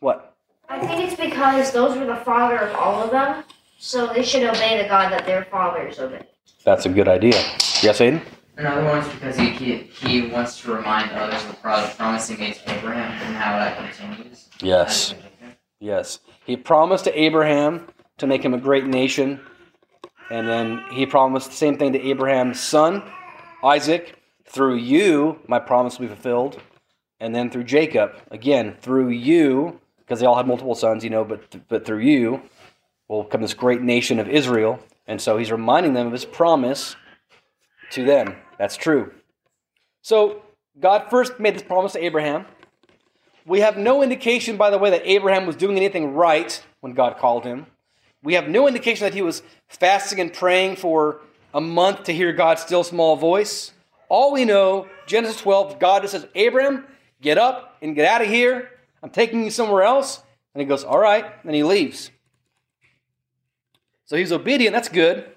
What? 0.00 0.34
I 0.68 0.78
think 0.78 1.00
it's 1.00 1.20
because 1.20 1.72
those 1.72 1.96
were 1.98 2.06
the 2.06 2.16
father 2.16 2.56
of 2.58 2.74
all 2.76 3.02
of 3.02 3.10
them, 3.10 3.44
so 3.78 4.06
they 4.06 4.22
should 4.22 4.44
obey 4.44 4.82
the 4.82 4.88
God 4.88 5.10
that 5.12 5.26
their 5.26 5.44
fathers 5.46 5.98
obey. 5.98 6.22
That's 6.64 6.86
a 6.86 6.88
good 6.88 7.08
idea. 7.08 7.36
Yes, 7.82 8.00
Aiden? 8.00 8.22
Another 8.56 8.84
one 8.84 8.98
is 8.98 9.08
because 9.12 9.36
he, 9.36 9.50
he, 9.50 9.76
he 9.78 10.28
wants 10.28 10.60
to 10.60 10.72
remind 10.72 11.10
others 11.10 11.42
of 11.42 11.48
the 11.50 11.56
promise 11.56 12.28
he 12.28 12.36
made 12.36 12.54
to 12.54 12.78
Abraham 12.78 13.10
and 13.10 13.36
how 13.36 13.58
that 13.58 13.76
continues. 13.76 14.48
Yes. 14.60 15.14
Yes. 15.80 16.20
He 16.46 16.56
promised 16.56 17.04
to 17.04 17.20
Abraham 17.20 17.88
to 18.18 18.26
make 18.26 18.44
him 18.44 18.54
a 18.54 18.58
great 18.58 18.86
nation. 18.86 19.40
And 20.30 20.48
then 20.48 20.84
he 20.92 21.04
promised 21.04 21.50
the 21.50 21.56
same 21.56 21.78
thing 21.78 21.92
to 21.94 22.00
Abraham's 22.00 22.60
son, 22.60 23.02
Isaac. 23.62 24.20
Through 24.46 24.76
you, 24.76 25.40
my 25.48 25.58
promise 25.58 25.98
will 25.98 26.06
be 26.06 26.14
fulfilled. 26.14 26.60
And 27.18 27.34
then 27.34 27.50
through 27.50 27.64
Jacob, 27.64 28.12
again, 28.30 28.76
through 28.80 29.08
you, 29.08 29.80
because 29.98 30.20
they 30.20 30.26
all 30.26 30.36
had 30.36 30.46
multiple 30.46 30.74
sons, 30.74 31.02
you 31.02 31.10
know, 31.10 31.24
but, 31.24 31.68
but 31.68 31.84
through 31.84 32.00
you 32.00 32.42
will 33.08 33.24
come 33.24 33.42
this 33.42 33.54
great 33.54 33.82
nation 33.82 34.20
of 34.20 34.28
Israel. 34.28 34.78
And 35.06 35.20
so 35.20 35.38
he's 35.38 35.50
reminding 35.50 35.94
them 35.94 36.06
of 36.06 36.12
his 36.12 36.24
promise 36.24 36.94
to 37.90 38.04
them. 38.04 38.36
That's 38.58 38.76
true. 38.76 39.12
So 40.02 40.42
God 40.80 41.06
first 41.10 41.38
made 41.40 41.54
this 41.54 41.62
promise 41.62 41.92
to 41.92 42.04
Abraham. 42.04 42.46
We 43.46 43.60
have 43.60 43.76
no 43.76 44.02
indication, 44.02 44.56
by 44.56 44.70
the 44.70 44.78
way, 44.78 44.90
that 44.90 45.02
Abraham 45.04 45.46
was 45.46 45.56
doing 45.56 45.76
anything 45.76 46.14
right 46.14 46.62
when 46.80 46.94
God 46.94 47.18
called 47.18 47.44
him. 47.44 47.66
We 48.22 48.34
have 48.34 48.48
no 48.48 48.66
indication 48.66 49.04
that 49.04 49.14
he 49.14 49.22
was 49.22 49.42
fasting 49.68 50.18
and 50.18 50.32
praying 50.32 50.76
for 50.76 51.20
a 51.52 51.60
month 51.60 52.04
to 52.04 52.12
hear 52.12 52.32
God's 52.32 52.62
still 52.62 52.82
small 52.82 53.16
voice. 53.16 53.72
All 54.08 54.32
we 54.32 54.44
know, 54.44 54.88
Genesis 55.06 55.40
12, 55.40 55.78
God 55.78 56.02
just 56.02 56.12
says, 56.12 56.26
Abraham, 56.34 56.86
get 57.20 57.36
up 57.36 57.76
and 57.82 57.94
get 57.94 58.06
out 58.06 58.22
of 58.22 58.28
here. 58.28 58.70
I'm 59.02 59.10
taking 59.10 59.44
you 59.44 59.50
somewhere 59.50 59.82
else. 59.82 60.22
And 60.54 60.60
he 60.60 60.66
goes, 60.66 60.84
All 60.84 60.98
right. 60.98 61.26
And 61.44 61.54
he 61.54 61.62
leaves. 61.62 62.10
So 64.06 64.16
he's 64.16 64.32
obedient. 64.32 64.72
That's 64.72 64.88
good. 64.88 65.30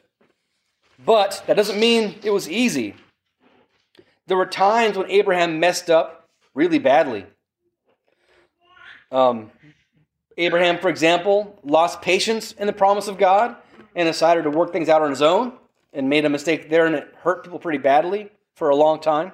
But 1.03 1.43
that 1.47 1.55
doesn't 1.55 1.79
mean 1.79 2.15
it 2.23 2.31
was 2.31 2.49
easy. 2.49 2.95
There 4.27 4.37
were 4.37 4.45
times 4.45 4.97
when 4.97 5.09
Abraham 5.09 5.59
messed 5.59 5.89
up 5.89 6.29
really 6.53 6.79
badly. 6.79 7.25
Um, 9.11 9.51
Abraham, 10.37 10.79
for 10.79 10.89
example, 10.89 11.57
lost 11.63 12.01
patience 12.01 12.51
in 12.51 12.67
the 12.67 12.73
promise 12.73 13.07
of 13.07 13.17
God 13.17 13.55
and 13.95 14.07
decided 14.07 14.43
to 14.43 14.49
work 14.49 14.71
things 14.71 14.89
out 14.89 15.01
on 15.01 15.09
his 15.09 15.21
own 15.21 15.53
and 15.93 16.09
made 16.09 16.25
a 16.25 16.29
mistake 16.29 16.69
there, 16.69 16.85
and 16.85 16.95
it 16.95 17.13
hurt 17.21 17.43
people 17.43 17.57
pretty 17.57 17.79
badly 17.79 18.29
for 18.53 18.69
a 18.69 18.75
long 18.75 18.99
time. 18.99 19.31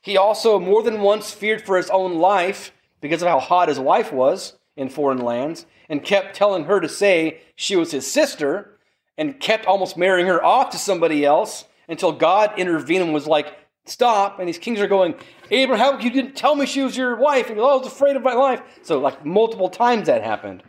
He 0.00 0.16
also 0.16 0.60
more 0.60 0.82
than 0.82 1.02
once 1.02 1.32
feared 1.32 1.62
for 1.62 1.76
his 1.76 1.90
own 1.90 2.18
life 2.18 2.72
because 3.00 3.20
of 3.20 3.28
how 3.28 3.40
hot 3.40 3.68
his 3.68 3.80
wife 3.80 4.12
was 4.12 4.56
in 4.76 4.88
foreign 4.88 5.18
lands 5.18 5.66
and 5.88 6.04
kept 6.04 6.36
telling 6.36 6.64
her 6.64 6.80
to 6.80 6.88
say 6.88 7.40
she 7.56 7.74
was 7.74 7.90
his 7.90 8.10
sister 8.10 8.78
and 9.18 9.40
kept 9.40 9.66
almost 9.66 9.96
marrying 9.96 10.26
her 10.26 10.42
off 10.44 10.70
to 10.70 10.78
somebody 10.78 11.24
else 11.24 11.64
until 11.88 12.12
God 12.12 12.58
intervened 12.58 13.02
and 13.02 13.14
was 13.14 13.26
like, 13.26 13.56
stop. 13.86 14.38
And 14.38 14.48
these 14.48 14.58
kings 14.58 14.80
are 14.80 14.86
going, 14.86 15.14
Abraham, 15.50 16.00
you 16.00 16.10
didn't 16.10 16.36
tell 16.36 16.54
me 16.54 16.66
she 16.66 16.82
was 16.82 16.96
your 16.96 17.16
wife. 17.16 17.48
And 17.48 17.56
goes, 17.56 17.64
oh, 17.64 17.72
I 17.72 17.76
was 17.78 17.86
afraid 17.86 18.16
of 18.16 18.22
my 18.22 18.34
life. 18.34 18.62
So, 18.82 18.98
like, 18.98 19.24
multiple 19.24 19.68
times 19.68 20.06
that 20.06 20.22
happened. 20.22 20.62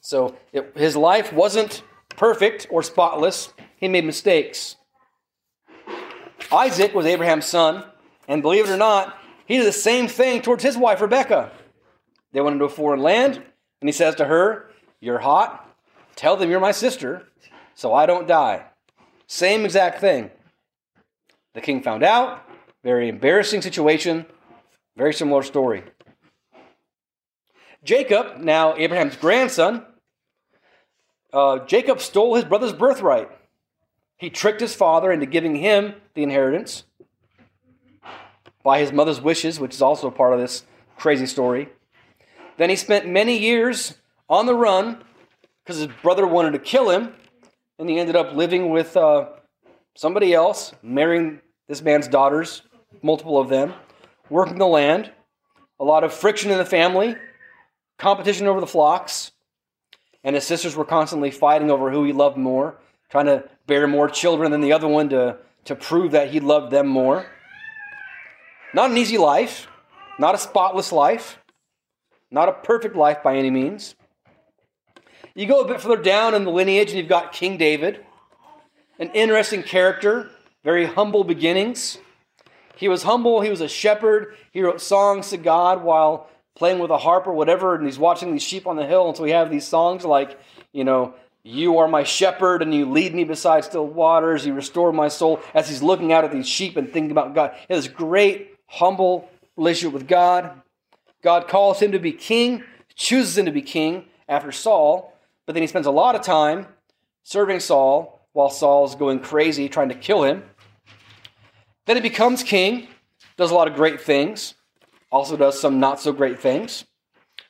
So, 0.00 0.36
it, 0.52 0.72
his 0.76 0.96
life 0.96 1.32
wasn't 1.32 1.82
perfect 2.16 2.66
or 2.70 2.82
spotless. 2.82 3.52
He 3.76 3.88
made 3.88 4.04
mistakes. 4.04 4.76
Isaac 6.52 6.94
was 6.94 7.06
Abraham's 7.06 7.46
son, 7.46 7.84
and 8.26 8.42
believe 8.42 8.68
it 8.68 8.72
or 8.72 8.76
not, 8.76 9.16
he 9.46 9.56
did 9.56 9.66
the 9.66 9.72
same 9.72 10.08
thing 10.08 10.42
towards 10.42 10.62
his 10.62 10.76
wife, 10.76 11.00
Rebecca. 11.00 11.52
They 12.32 12.40
went 12.40 12.54
into 12.54 12.64
a 12.64 12.68
foreign 12.68 13.00
land, 13.00 13.36
and 13.36 13.88
he 13.88 13.92
says 13.92 14.16
to 14.16 14.24
her, 14.24 14.70
You're 15.00 15.18
hot. 15.18 15.66
Tell 16.16 16.36
them 16.36 16.50
you're 16.50 16.60
my 16.60 16.72
sister, 16.72 17.26
so 17.80 17.94
I 17.94 18.04
don't 18.04 18.28
die. 18.28 18.62
Same 19.26 19.64
exact 19.64 20.02
thing. 20.02 20.30
The 21.54 21.62
king 21.62 21.82
found 21.82 22.02
out. 22.02 22.46
Very 22.84 23.08
embarrassing 23.08 23.62
situation. 23.62 24.26
Very 24.98 25.14
similar 25.14 25.42
story. 25.42 25.84
Jacob, 27.82 28.36
now 28.36 28.76
Abraham's 28.76 29.16
grandson, 29.16 29.86
uh, 31.32 31.60
Jacob 31.60 32.02
stole 32.02 32.34
his 32.34 32.44
brother's 32.44 32.74
birthright. 32.74 33.30
He 34.18 34.28
tricked 34.28 34.60
his 34.60 34.74
father 34.74 35.10
into 35.10 35.24
giving 35.24 35.56
him 35.56 35.94
the 36.12 36.22
inheritance 36.22 36.84
by 38.62 38.80
his 38.80 38.92
mother's 38.92 39.22
wishes, 39.22 39.58
which 39.58 39.72
is 39.72 39.80
also 39.80 40.10
part 40.10 40.34
of 40.34 40.38
this 40.38 40.64
crazy 40.98 41.24
story. 41.24 41.70
Then 42.58 42.68
he 42.68 42.76
spent 42.76 43.08
many 43.08 43.38
years 43.38 43.94
on 44.28 44.44
the 44.44 44.54
run 44.54 45.02
because 45.64 45.78
his 45.78 45.88
brother 46.02 46.26
wanted 46.26 46.52
to 46.52 46.58
kill 46.58 46.90
him, 46.90 47.14
and 47.80 47.88
he 47.88 47.98
ended 47.98 48.14
up 48.14 48.34
living 48.34 48.68
with 48.68 48.94
uh, 48.94 49.30
somebody 49.96 50.34
else, 50.34 50.74
marrying 50.82 51.40
this 51.66 51.80
man's 51.80 52.06
daughters, 52.06 52.62
multiple 53.02 53.38
of 53.38 53.48
them, 53.48 53.72
working 54.28 54.58
the 54.58 54.66
land, 54.66 55.10
a 55.80 55.84
lot 55.84 56.04
of 56.04 56.12
friction 56.12 56.50
in 56.50 56.58
the 56.58 56.64
family, 56.64 57.16
competition 57.98 58.46
over 58.46 58.60
the 58.60 58.66
flocks, 58.66 59.32
and 60.22 60.34
his 60.34 60.46
sisters 60.46 60.76
were 60.76 60.84
constantly 60.84 61.30
fighting 61.30 61.70
over 61.70 61.90
who 61.90 62.04
he 62.04 62.12
loved 62.12 62.36
more, 62.36 62.78
trying 63.08 63.24
to 63.24 63.48
bear 63.66 63.86
more 63.86 64.08
children 64.08 64.52
than 64.52 64.60
the 64.60 64.74
other 64.74 64.86
one 64.86 65.08
to, 65.08 65.38
to 65.64 65.74
prove 65.74 66.12
that 66.12 66.28
he 66.30 66.38
loved 66.38 66.70
them 66.70 66.86
more. 66.86 67.24
Not 68.74 68.90
an 68.90 68.98
easy 68.98 69.16
life, 69.16 69.68
not 70.18 70.34
a 70.34 70.38
spotless 70.38 70.92
life, 70.92 71.38
not 72.30 72.50
a 72.50 72.52
perfect 72.52 72.94
life 72.94 73.22
by 73.22 73.36
any 73.36 73.50
means. 73.50 73.94
You 75.34 75.46
go 75.46 75.60
a 75.60 75.68
bit 75.68 75.80
further 75.80 76.02
down 76.02 76.34
in 76.34 76.44
the 76.44 76.50
lineage, 76.50 76.90
and 76.90 76.98
you've 76.98 77.08
got 77.08 77.32
King 77.32 77.56
David, 77.56 78.04
an 78.98 79.10
interesting 79.10 79.62
character, 79.62 80.30
very 80.64 80.86
humble 80.86 81.24
beginnings. 81.24 81.98
He 82.76 82.88
was 82.88 83.04
humble, 83.04 83.40
he 83.40 83.50
was 83.50 83.60
a 83.60 83.68
shepherd, 83.68 84.34
he 84.52 84.62
wrote 84.62 84.80
songs 84.80 85.30
to 85.30 85.36
God 85.36 85.82
while 85.82 86.28
playing 86.56 86.78
with 86.78 86.90
a 86.90 86.98
harp 86.98 87.26
or 87.26 87.32
whatever, 87.32 87.74
and 87.74 87.84
he's 87.84 87.98
watching 87.98 88.32
these 88.32 88.42
sheep 88.42 88.66
on 88.66 88.76
the 88.76 88.86
hill. 88.86 89.08
And 89.08 89.16
so 89.16 89.22
we 89.22 89.30
have 89.30 89.50
these 89.50 89.66
songs 89.66 90.04
like, 90.04 90.38
you 90.72 90.84
know, 90.84 91.14
you 91.42 91.78
are 91.78 91.88
my 91.88 92.02
shepherd, 92.02 92.60
and 92.60 92.74
you 92.74 92.90
lead 92.90 93.14
me 93.14 93.24
beside 93.24 93.64
still 93.64 93.86
waters. 93.86 94.44
You 94.44 94.52
restore 94.52 94.92
my 94.92 95.08
soul. 95.08 95.40
As 95.54 95.68
he's 95.68 95.82
looking 95.82 96.12
out 96.12 96.24
at 96.24 96.32
these 96.32 96.48
sheep 96.48 96.76
and 96.76 96.92
thinking 96.92 97.12
about 97.12 97.34
God, 97.34 97.54
he 97.68 97.74
has 97.74 97.86
this 97.86 97.94
great, 97.94 98.56
humble 98.66 99.30
relationship 99.56 99.94
with 99.94 100.08
God. 100.08 100.60
God 101.22 101.48
calls 101.48 101.80
him 101.80 101.92
to 101.92 101.98
be 101.98 102.12
king, 102.12 102.64
chooses 102.94 103.38
him 103.38 103.46
to 103.46 103.52
be 103.52 103.62
king 103.62 104.06
after 104.28 104.52
Saul, 104.52 105.09
but 105.50 105.54
then 105.54 105.64
he 105.64 105.66
spends 105.66 105.88
a 105.88 105.90
lot 105.90 106.14
of 106.14 106.22
time 106.22 106.64
serving 107.24 107.58
Saul 107.58 108.24
while 108.34 108.50
Saul's 108.50 108.94
going 108.94 109.18
crazy 109.18 109.68
trying 109.68 109.88
to 109.88 109.96
kill 109.96 110.22
him. 110.22 110.44
Then 111.86 111.96
he 111.96 112.02
becomes 112.02 112.44
king, 112.44 112.86
does 113.36 113.50
a 113.50 113.54
lot 113.56 113.66
of 113.66 113.74
great 113.74 114.00
things, 114.00 114.54
also 115.10 115.36
does 115.36 115.60
some 115.60 115.80
not 115.80 116.00
so 116.00 116.12
great 116.12 116.38
things. 116.38 116.84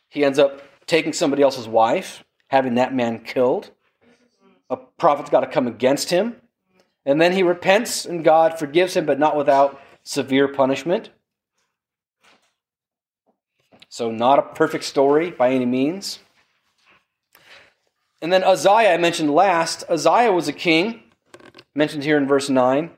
He 0.09 0.25
ends 0.25 0.39
up 0.39 0.63
taking 0.87 1.13
somebody 1.13 1.43
else's 1.43 1.69
wife, 1.69 2.25
having 2.49 2.77
that 2.77 2.95
man 2.95 3.19
killed. 3.19 3.71
A 4.71 4.79
prophet's 4.79 5.29
got 5.29 5.41
to 5.41 5.47
come 5.47 5.67
against 5.67 6.09
him. 6.09 6.37
And 7.05 7.21
then 7.21 7.33
he 7.33 7.43
repents 7.43 8.07
and 8.07 8.25
God 8.25 8.59
forgives 8.59 8.97
him, 8.97 9.05
but 9.05 9.19
not 9.19 9.37
without 9.37 9.79
severe 10.05 10.49
punishment. 10.49 11.11
So, 13.91 14.11
not 14.11 14.39
a 14.39 14.43
perfect 14.55 14.85
story 14.85 15.31
by 15.31 15.51
any 15.51 15.67
means. 15.67 16.21
And 18.23 18.33
then 18.33 18.45
Uzziah, 18.45 18.93
I 18.93 18.97
mentioned 18.99 19.31
last. 19.31 19.85
Uzziah 19.89 20.33
was 20.33 20.49
a 20.49 20.53
king, 20.53 21.03
mentioned 21.75 22.05
here 22.05 22.19
in 22.19 22.27
verse 22.27 22.51
9. 22.51 22.91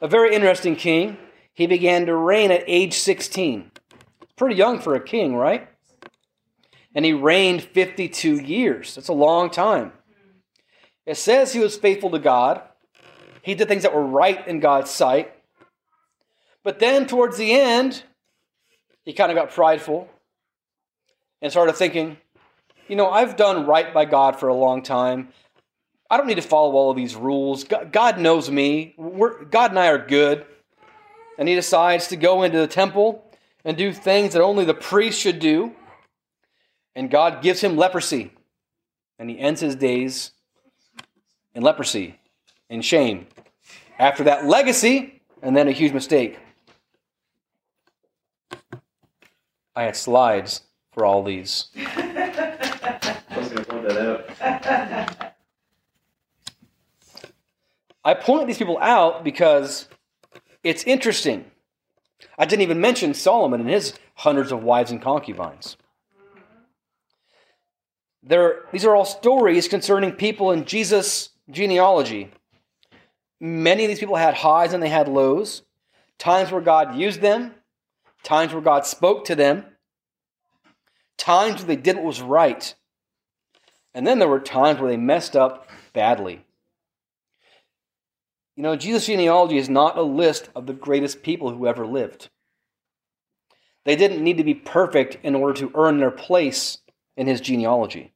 A 0.00 0.08
very 0.08 0.34
interesting 0.34 0.76
king. 0.76 1.16
He 1.52 1.66
began 1.66 2.06
to 2.06 2.14
reign 2.14 2.50
at 2.50 2.64
age 2.66 2.94
16. 2.94 3.70
Pretty 4.36 4.56
young 4.56 4.80
for 4.80 4.94
a 4.94 5.00
king, 5.00 5.34
right? 5.34 5.68
And 6.94 7.04
he 7.04 7.12
reigned 7.12 7.62
52 7.62 8.36
years. 8.36 8.94
That's 8.94 9.08
a 9.08 9.14
long 9.14 9.50
time. 9.50 9.92
It 11.06 11.16
says 11.16 11.52
he 11.52 11.60
was 11.60 11.76
faithful 11.76 12.10
to 12.10 12.18
God. 12.18 12.62
He 13.42 13.54
did 13.54 13.68
things 13.68 13.82
that 13.82 13.94
were 13.94 14.06
right 14.06 14.46
in 14.46 14.60
God's 14.60 14.90
sight. 14.90 15.32
But 16.62 16.78
then 16.78 17.06
towards 17.06 17.36
the 17.36 17.52
end, 17.52 18.02
he 19.04 19.12
kind 19.12 19.30
of 19.30 19.36
got 19.36 19.50
prideful 19.50 20.08
and 21.40 21.50
started 21.50 21.76
thinking, 21.76 22.18
you 22.90 22.96
know, 22.96 23.08
I've 23.08 23.36
done 23.36 23.66
right 23.66 23.94
by 23.94 24.04
God 24.04 24.40
for 24.40 24.48
a 24.48 24.54
long 24.54 24.82
time. 24.82 25.28
I 26.10 26.16
don't 26.16 26.26
need 26.26 26.34
to 26.34 26.42
follow 26.42 26.72
all 26.72 26.90
of 26.90 26.96
these 26.96 27.14
rules. 27.14 27.62
God 27.62 28.18
knows 28.18 28.50
me. 28.50 28.94
We're, 28.98 29.44
God 29.44 29.70
and 29.70 29.78
I 29.78 29.86
are 29.86 30.04
good. 30.04 30.44
And 31.38 31.48
he 31.48 31.54
decides 31.54 32.08
to 32.08 32.16
go 32.16 32.42
into 32.42 32.58
the 32.58 32.66
temple 32.66 33.24
and 33.64 33.76
do 33.76 33.92
things 33.92 34.32
that 34.32 34.42
only 34.42 34.64
the 34.64 34.74
priest 34.74 35.20
should 35.20 35.38
do. 35.38 35.72
And 36.96 37.12
God 37.12 37.42
gives 37.42 37.60
him 37.60 37.76
leprosy. 37.76 38.32
And 39.20 39.30
he 39.30 39.38
ends 39.38 39.60
his 39.60 39.76
days 39.76 40.32
in 41.54 41.62
leprosy, 41.62 42.18
in 42.68 42.82
shame. 42.82 43.28
After 44.00 44.24
that, 44.24 44.46
legacy, 44.46 45.22
and 45.42 45.56
then 45.56 45.68
a 45.68 45.72
huge 45.72 45.92
mistake. 45.92 46.40
I 49.76 49.84
had 49.84 49.94
slides 49.94 50.62
for 50.92 51.04
all 51.04 51.22
these. 51.22 51.68
I 58.04 58.14
point 58.14 58.46
these 58.46 58.58
people 58.58 58.78
out 58.78 59.24
because 59.24 59.88
it's 60.62 60.84
interesting. 60.84 61.44
I 62.38 62.44
didn't 62.44 62.62
even 62.62 62.80
mention 62.80 63.14
Solomon 63.14 63.60
and 63.60 63.70
his 63.70 63.94
hundreds 64.14 64.52
of 64.52 64.62
wives 64.62 64.90
and 64.90 65.00
concubines. 65.00 65.76
There, 68.22 68.64
these 68.72 68.84
are 68.84 68.94
all 68.94 69.06
stories 69.06 69.68
concerning 69.68 70.12
people 70.12 70.52
in 70.52 70.66
Jesus' 70.66 71.30
genealogy. 71.50 72.30
Many 73.40 73.84
of 73.84 73.88
these 73.88 73.98
people 73.98 74.16
had 74.16 74.34
highs 74.34 74.74
and 74.74 74.82
they 74.82 74.90
had 74.90 75.08
lows, 75.08 75.62
times 76.18 76.52
where 76.52 76.60
God 76.60 76.96
used 76.96 77.22
them, 77.22 77.54
times 78.22 78.52
where 78.52 78.60
God 78.60 78.84
spoke 78.84 79.24
to 79.26 79.34
them, 79.34 79.64
times 81.16 81.56
where 81.56 81.68
they 81.68 81.80
did 81.80 81.96
what 81.96 82.04
was 82.04 82.20
right. 82.20 82.74
And 83.94 84.06
then 84.06 84.18
there 84.18 84.28
were 84.28 84.40
times 84.40 84.80
where 84.80 84.90
they 84.90 84.96
messed 84.96 85.36
up 85.36 85.68
badly. 85.92 86.44
You 88.56 88.62
know, 88.62 88.76
Jesus' 88.76 89.06
genealogy 89.06 89.56
is 89.56 89.68
not 89.68 89.98
a 89.98 90.02
list 90.02 90.50
of 90.54 90.66
the 90.66 90.72
greatest 90.72 91.22
people 91.22 91.50
who 91.50 91.66
ever 91.66 91.86
lived. 91.86 92.28
They 93.84 93.96
didn't 93.96 94.22
need 94.22 94.36
to 94.36 94.44
be 94.44 94.54
perfect 94.54 95.18
in 95.22 95.34
order 95.34 95.54
to 95.60 95.72
earn 95.74 95.98
their 95.98 96.10
place 96.10 96.78
in 97.16 97.26
his 97.26 97.40
genealogy. 97.40 98.12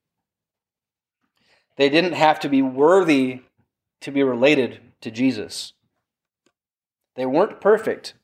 They 1.77 1.89
didn't 1.89 2.13
have 2.13 2.41
to 2.41 2.49
be 2.49 2.63
worthy 2.63 3.41
to 4.03 4.11
be 4.11 4.23
related 4.23 4.81
to 5.01 5.11
Jesus. 5.11 5.73
They 7.17 7.27
weren't 7.27 7.61
perfect. 7.61 8.15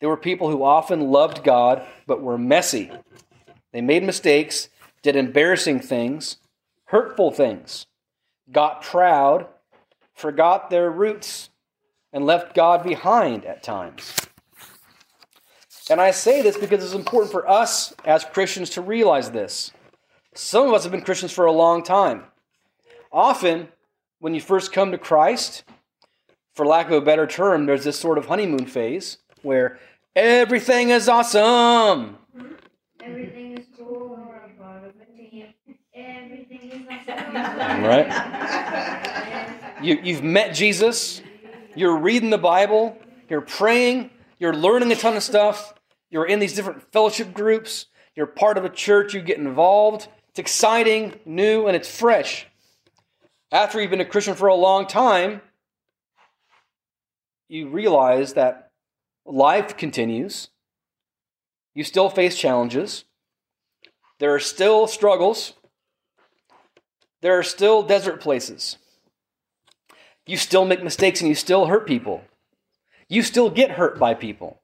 They 0.00 0.06
were 0.06 0.16
people 0.16 0.50
who 0.50 0.62
often 0.62 1.10
loved 1.10 1.44
God 1.44 1.86
but 2.06 2.22
were 2.22 2.38
messy. 2.38 2.90
They 3.72 3.80
made 3.80 4.02
mistakes, 4.02 4.68
did 5.02 5.16
embarrassing 5.16 5.80
things, 5.80 6.36
hurtful 6.90 7.30
things, 7.30 7.86
got 8.50 8.82
proud, 8.82 9.46
forgot 10.12 10.70
their 10.70 10.90
roots, 10.90 11.50
and 12.12 12.26
left 12.26 12.54
God 12.54 12.82
behind 12.82 13.44
at 13.44 13.62
times. 13.62 14.14
And 15.88 16.00
I 16.00 16.10
say 16.10 16.42
this 16.42 16.56
because 16.56 16.84
it's 16.84 16.94
important 16.94 17.32
for 17.32 17.48
us 17.48 17.94
as 18.04 18.24
Christians 18.24 18.70
to 18.70 18.80
realize 18.80 19.30
this. 19.30 19.72
Some 20.34 20.68
of 20.68 20.74
us 20.74 20.82
have 20.82 20.92
been 20.92 21.02
Christians 21.02 21.32
for 21.32 21.46
a 21.46 21.52
long 21.52 21.82
time. 21.82 22.24
Often, 23.12 23.68
when 24.18 24.34
you 24.34 24.40
first 24.40 24.72
come 24.72 24.92
to 24.92 24.98
Christ, 24.98 25.64
for 26.54 26.66
lack 26.66 26.86
of 26.86 26.92
a 26.92 27.00
better 27.00 27.26
term, 27.26 27.66
there's 27.66 27.84
this 27.84 27.98
sort 27.98 28.18
of 28.18 28.26
honeymoon 28.26 28.66
phase 28.66 29.18
where 29.42 29.78
everything 30.14 30.90
is 30.90 31.08
awesome. 31.08 32.18
Everything 33.02 33.39
Right? 37.82 38.08
You, 39.82 39.98
you've 40.02 40.22
met 40.22 40.54
Jesus, 40.54 41.22
you're 41.74 41.96
reading 41.96 42.30
the 42.30 42.38
Bible, 42.38 42.98
you're 43.28 43.40
praying, 43.40 44.10
you're 44.38 44.54
learning 44.54 44.92
a 44.92 44.96
ton 44.96 45.16
of 45.16 45.22
stuff, 45.22 45.74
you're 46.10 46.26
in 46.26 46.38
these 46.38 46.54
different 46.54 46.92
fellowship 46.92 47.32
groups, 47.32 47.86
you're 48.14 48.26
part 48.26 48.58
of 48.58 48.64
a 48.64 48.68
church, 48.68 49.14
you 49.14 49.22
get 49.22 49.38
involved. 49.38 50.08
It's 50.30 50.38
exciting, 50.38 51.18
new, 51.24 51.66
and 51.66 51.76
it's 51.76 51.88
fresh. 51.88 52.46
After 53.52 53.80
you've 53.80 53.90
been 53.90 54.00
a 54.00 54.04
Christian 54.04 54.34
for 54.34 54.48
a 54.48 54.54
long 54.54 54.86
time, 54.86 55.40
you 57.48 57.68
realize 57.68 58.34
that 58.34 58.70
life 59.24 59.76
continues. 59.76 60.50
You 61.74 61.84
still 61.84 62.10
face 62.10 62.36
challenges. 62.36 63.04
There 64.18 64.34
are 64.34 64.40
still 64.40 64.86
struggles. 64.86 65.54
There 67.22 67.38
are 67.38 67.42
still 67.42 67.82
desert 67.82 68.20
places. 68.20 68.76
You 70.26 70.36
still 70.36 70.64
make 70.64 70.82
mistakes 70.82 71.20
and 71.20 71.28
you 71.28 71.34
still 71.34 71.66
hurt 71.66 71.86
people. 71.86 72.22
You 73.08 73.22
still 73.22 73.50
get 73.50 73.72
hurt 73.72 73.98
by 73.98 74.14
people. 74.14 74.60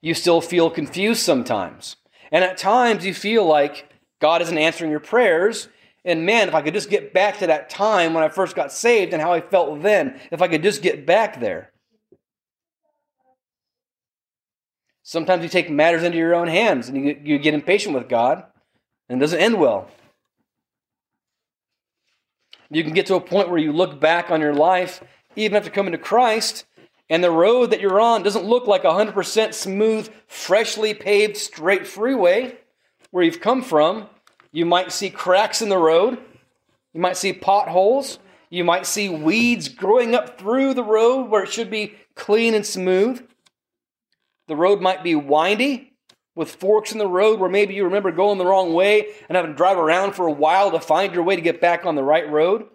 You 0.00 0.14
still 0.14 0.40
feel 0.40 0.70
confused 0.70 1.22
sometimes. 1.22 1.96
And 2.30 2.42
at 2.42 2.56
times 2.56 3.06
you 3.06 3.14
feel 3.14 3.44
like 3.44 3.88
God 4.20 4.42
isn't 4.42 4.58
answering 4.58 4.90
your 4.90 5.00
prayers 5.00 5.68
and 6.04 6.26
man, 6.26 6.48
if 6.48 6.54
I 6.54 6.62
could 6.62 6.74
just 6.74 6.90
get 6.90 7.12
back 7.12 7.38
to 7.38 7.46
that 7.46 7.70
time 7.70 8.12
when 8.12 8.24
I 8.24 8.28
first 8.28 8.56
got 8.56 8.72
saved 8.72 9.12
and 9.12 9.22
how 9.22 9.32
I 9.32 9.40
felt 9.40 9.82
then, 9.82 10.20
if 10.32 10.42
I 10.42 10.48
could 10.48 10.62
just 10.62 10.82
get 10.82 11.06
back 11.06 11.38
there. 11.38 11.70
Sometimes 15.04 15.42
you 15.42 15.48
take 15.48 15.70
matters 15.70 16.02
into 16.02 16.18
your 16.18 16.34
own 16.34 16.48
hands 16.48 16.88
and 16.88 17.04
you, 17.04 17.20
you 17.22 17.38
get 17.38 17.54
impatient 17.54 17.94
with 17.94 18.08
God 18.08 18.44
and 19.08 19.20
it 19.20 19.20
doesn't 19.20 19.38
end 19.38 19.58
well. 19.58 19.88
You 22.72 22.82
can 22.82 22.94
get 22.94 23.06
to 23.06 23.16
a 23.16 23.20
point 23.20 23.50
where 23.50 23.58
you 23.58 23.70
look 23.70 24.00
back 24.00 24.30
on 24.30 24.40
your 24.40 24.54
life, 24.54 25.02
even 25.36 25.56
after 25.56 25.70
coming 25.70 25.92
to 25.92 25.98
Christ, 25.98 26.64
and 27.10 27.22
the 27.22 27.30
road 27.30 27.70
that 27.70 27.80
you're 27.80 28.00
on 28.00 28.22
doesn't 28.22 28.46
look 28.46 28.66
like 28.66 28.84
a 28.84 28.88
100% 28.88 29.52
smooth, 29.52 30.10
freshly 30.26 30.94
paved, 30.94 31.36
straight 31.36 31.86
freeway 31.86 32.56
where 33.10 33.24
you've 33.24 33.42
come 33.42 33.62
from. 33.62 34.08
You 34.52 34.64
might 34.64 34.90
see 34.90 35.10
cracks 35.10 35.60
in 35.60 35.68
the 35.68 35.76
road. 35.76 36.18
You 36.94 37.00
might 37.02 37.18
see 37.18 37.34
potholes. 37.34 38.18
You 38.48 38.64
might 38.64 38.86
see 38.86 39.10
weeds 39.10 39.68
growing 39.68 40.14
up 40.14 40.38
through 40.38 40.72
the 40.72 40.82
road 40.82 41.28
where 41.28 41.42
it 41.42 41.52
should 41.52 41.70
be 41.70 41.94
clean 42.14 42.54
and 42.54 42.64
smooth. 42.64 43.22
The 44.48 44.56
road 44.56 44.80
might 44.80 45.02
be 45.02 45.14
windy 45.14 45.91
with 46.34 46.56
forks 46.56 46.92
in 46.92 46.98
the 46.98 47.06
road 47.06 47.38
where 47.38 47.50
maybe 47.50 47.74
you 47.74 47.84
remember 47.84 48.10
going 48.10 48.38
the 48.38 48.46
wrong 48.46 48.72
way 48.72 49.08
and 49.28 49.36
having 49.36 49.52
to 49.52 49.56
drive 49.56 49.78
around 49.78 50.12
for 50.12 50.26
a 50.26 50.32
while 50.32 50.70
to 50.70 50.80
find 50.80 51.14
your 51.14 51.22
way 51.22 51.36
to 51.36 51.42
get 51.42 51.60
back 51.60 51.84
on 51.84 51.94
the 51.94 52.02
right 52.02 52.28
road. 52.30 52.66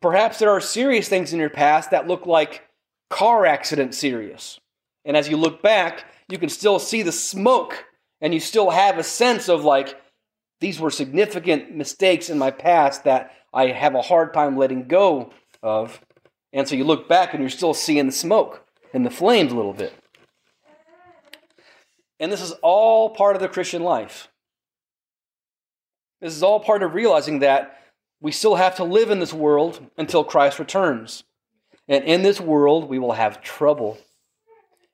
Perhaps 0.00 0.38
there 0.38 0.50
are 0.50 0.60
serious 0.60 1.08
things 1.08 1.32
in 1.32 1.40
your 1.40 1.50
past 1.50 1.90
that 1.90 2.06
look 2.06 2.26
like 2.26 2.62
car 3.10 3.46
accident 3.46 3.94
serious. 3.94 4.60
And 5.04 5.16
as 5.16 5.28
you 5.28 5.36
look 5.36 5.62
back, 5.62 6.04
you 6.28 6.38
can 6.38 6.48
still 6.48 6.78
see 6.78 7.02
the 7.02 7.12
smoke 7.12 7.84
and 8.20 8.32
you 8.32 8.40
still 8.40 8.70
have 8.70 8.98
a 8.98 9.02
sense 9.02 9.48
of 9.48 9.64
like, 9.64 10.00
these 10.60 10.80
were 10.80 10.90
significant 10.90 11.74
mistakes 11.74 12.30
in 12.30 12.38
my 12.38 12.50
past 12.50 13.04
that 13.04 13.32
I 13.52 13.68
have 13.68 13.94
a 13.94 14.02
hard 14.02 14.32
time 14.32 14.56
letting 14.56 14.86
go 14.86 15.32
of. 15.62 16.00
And 16.52 16.68
so 16.68 16.74
you 16.74 16.84
look 16.84 17.08
back 17.08 17.34
and 17.34 17.42
you're 17.42 17.50
still 17.50 17.74
seeing 17.74 18.06
the 18.06 18.12
smoke 18.12 18.64
and 18.92 19.04
the 19.04 19.10
flames 19.10 19.52
a 19.52 19.56
little 19.56 19.74
bit. 19.74 19.92
And 22.18 22.32
this 22.32 22.40
is 22.40 22.52
all 22.62 23.10
part 23.10 23.36
of 23.36 23.42
the 23.42 23.48
Christian 23.48 23.82
life. 23.82 24.28
This 26.20 26.34
is 26.34 26.42
all 26.42 26.60
part 26.60 26.82
of 26.82 26.94
realizing 26.94 27.40
that 27.40 27.78
we 28.20 28.32
still 28.32 28.54
have 28.54 28.76
to 28.76 28.84
live 28.84 29.10
in 29.10 29.20
this 29.20 29.34
world 29.34 29.84
until 29.98 30.24
Christ 30.24 30.58
returns. 30.58 31.24
And 31.88 32.04
in 32.04 32.22
this 32.22 32.40
world, 32.40 32.88
we 32.88 32.98
will 32.98 33.12
have 33.12 33.42
trouble 33.42 33.98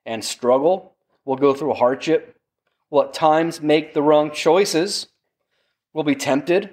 and 0.04 0.24
struggle. 0.24 0.94
We'll 1.24 1.36
go 1.36 1.54
through 1.54 1.74
hardship 1.74 2.36
We'll 2.92 3.04
at 3.04 3.14
times 3.14 3.62
make 3.62 3.94
the 3.94 4.02
wrong 4.02 4.30
choices, 4.30 5.06
We'll 5.94 6.04
be 6.04 6.14
tempted, 6.14 6.70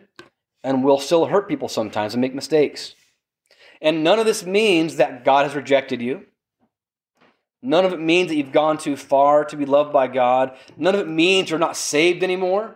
and 0.63 0.83
we'll 0.83 0.99
still 0.99 1.25
hurt 1.25 1.47
people 1.47 1.69
sometimes 1.69 2.13
and 2.13 2.21
make 2.21 2.35
mistakes. 2.35 2.93
And 3.81 4.03
none 4.03 4.19
of 4.19 4.25
this 4.25 4.45
means 4.45 4.97
that 4.97 5.23
God 5.23 5.45
has 5.45 5.55
rejected 5.55 6.01
you. 6.01 6.25
None 7.61 7.85
of 7.85 7.93
it 7.93 7.99
means 7.99 8.29
that 8.29 8.35
you've 8.35 8.51
gone 8.51 8.77
too 8.77 8.95
far 8.95 9.43
to 9.45 9.57
be 9.57 9.65
loved 9.65 9.91
by 9.91 10.07
God. 10.07 10.55
None 10.77 10.95
of 10.95 11.01
it 11.01 11.09
means 11.09 11.49
you're 11.49 11.59
not 11.59 11.75
saved 11.75 12.23
anymore. 12.23 12.75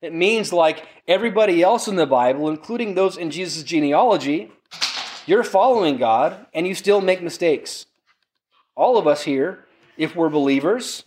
It 0.00 0.12
means, 0.12 0.52
like 0.52 0.86
everybody 1.08 1.62
else 1.62 1.88
in 1.88 1.96
the 1.96 2.06
Bible, 2.06 2.48
including 2.48 2.94
those 2.94 3.16
in 3.16 3.30
Jesus' 3.30 3.62
genealogy, 3.62 4.52
you're 5.26 5.42
following 5.42 5.96
God 5.96 6.46
and 6.52 6.66
you 6.66 6.74
still 6.74 7.00
make 7.00 7.22
mistakes. 7.22 7.86
All 8.76 8.98
of 8.98 9.06
us 9.06 9.22
here, 9.22 9.64
if 9.96 10.14
we're 10.14 10.28
believers, 10.28 11.04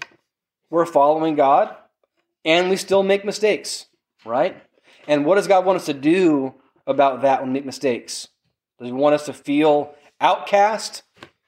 we're 0.69 0.85
following 0.85 1.35
God 1.35 1.75
and 2.43 2.69
we 2.69 2.75
still 2.75 3.03
make 3.03 3.25
mistakes, 3.25 3.87
right? 4.25 4.61
And 5.07 5.25
what 5.25 5.35
does 5.35 5.47
God 5.47 5.65
want 5.65 5.77
us 5.77 5.85
to 5.85 5.93
do 5.93 6.55
about 6.85 7.21
that 7.21 7.41
when 7.41 7.49
we 7.49 7.59
make 7.59 7.65
mistakes? 7.65 8.29
Does 8.79 8.87
He 8.87 8.93
want 8.93 9.15
us 9.15 9.25
to 9.25 9.33
feel 9.33 9.93
outcast, 10.19 11.03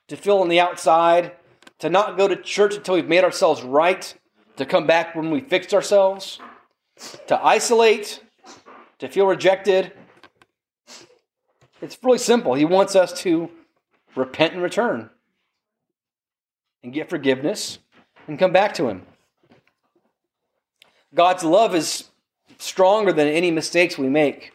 to 0.09 0.17
feel 0.17 0.39
on 0.39 0.49
the 0.49 0.59
outside, 0.59 1.31
to 1.79 1.89
not 1.89 2.17
go 2.17 2.27
to 2.27 2.35
church 2.35 2.75
until 2.75 2.95
we've 2.95 3.07
made 3.07 3.23
ourselves 3.23 3.63
right, 3.63 4.13
to 4.57 4.65
come 4.65 4.85
back 4.85 5.15
when 5.15 5.31
we 5.31 5.39
fixed 5.39 5.73
ourselves, 5.73 6.39
to 7.27 7.41
isolate, 7.43 8.21
to 8.97 9.07
feel 9.07 9.25
rejected. 9.25 9.93
It's 11.81 11.97
really 12.03 12.17
simple. 12.17 12.55
He 12.55 12.65
wants 12.65 12.95
us 12.95 13.13
to 13.21 13.49
repent 14.15 14.53
and 14.53 14.61
return 14.61 15.09
and 16.83 16.91
get 16.91 17.09
forgiveness 17.09 17.79
and 18.27 18.37
come 18.37 18.51
back 18.51 18.73
to 18.75 18.89
Him. 18.89 19.03
God's 21.13 21.43
love 21.43 21.73
is 21.73 22.09
stronger 22.57 23.13
than 23.13 23.27
any 23.27 23.51
mistakes 23.51 23.97
we 23.97 24.09
make. 24.09 24.53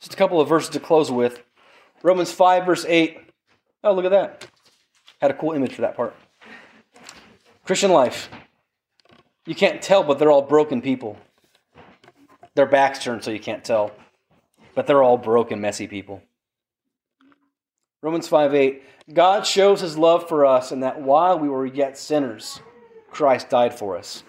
Just 0.00 0.12
a 0.12 0.16
couple 0.16 0.40
of 0.40 0.48
verses 0.48 0.70
to 0.70 0.80
close 0.80 1.10
with. 1.10 1.42
Romans 2.02 2.32
5, 2.32 2.66
verse 2.66 2.84
8. 2.86 3.18
Oh, 3.84 3.94
look 3.94 4.04
at 4.04 4.10
that. 4.10 4.46
Had 5.22 5.30
a 5.30 5.34
cool 5.34 5.52
image 5.52 5.72
for 5.72 5.82
that 5.82 5.94
part. 5.94 6.16
Christian 7.64 7.92
life. 7.92 8.28
You 9.46 9.54
can't 9.54 9.80
tell, 9.80 10.02
but 10.02 10.18
they're 10.18 10.32
all 10.32 10.42
broken 10.42 10.82
people. 10.82 11.16
Their 12.56 12.66
backs 12.66 12.98
turned 12.98 13.22
so 13.22 13.30
you 13.30 13.38
can't 13.38 13.64
tell. 13.64 13.92
But 14.74 14.88
they're 14.88 15.02
all 15.02 15.16
broken, 15.16 15.60
messy 15.60 15.86
people. 15.86 16.22
Romans 18.02 18.26
5 18.26 18.52
8. 18.52 18.82
God 19.14 19.46
shows 19.46 19.80
his 19.80 19.96
love 19.96 20.28
for 20.28 20.44
us 20.44 20.72
in 20.72 20.80
that 20.80 21.00
while 21.00 21.38
we 21.38 21.48
were 21.48 21.66
yet 21.66 21.96
sinners, 21.96 22.58
Christ 23.08 23.48
died 23.48 23.74
for 23.74 23.96
us. 23.96 24.24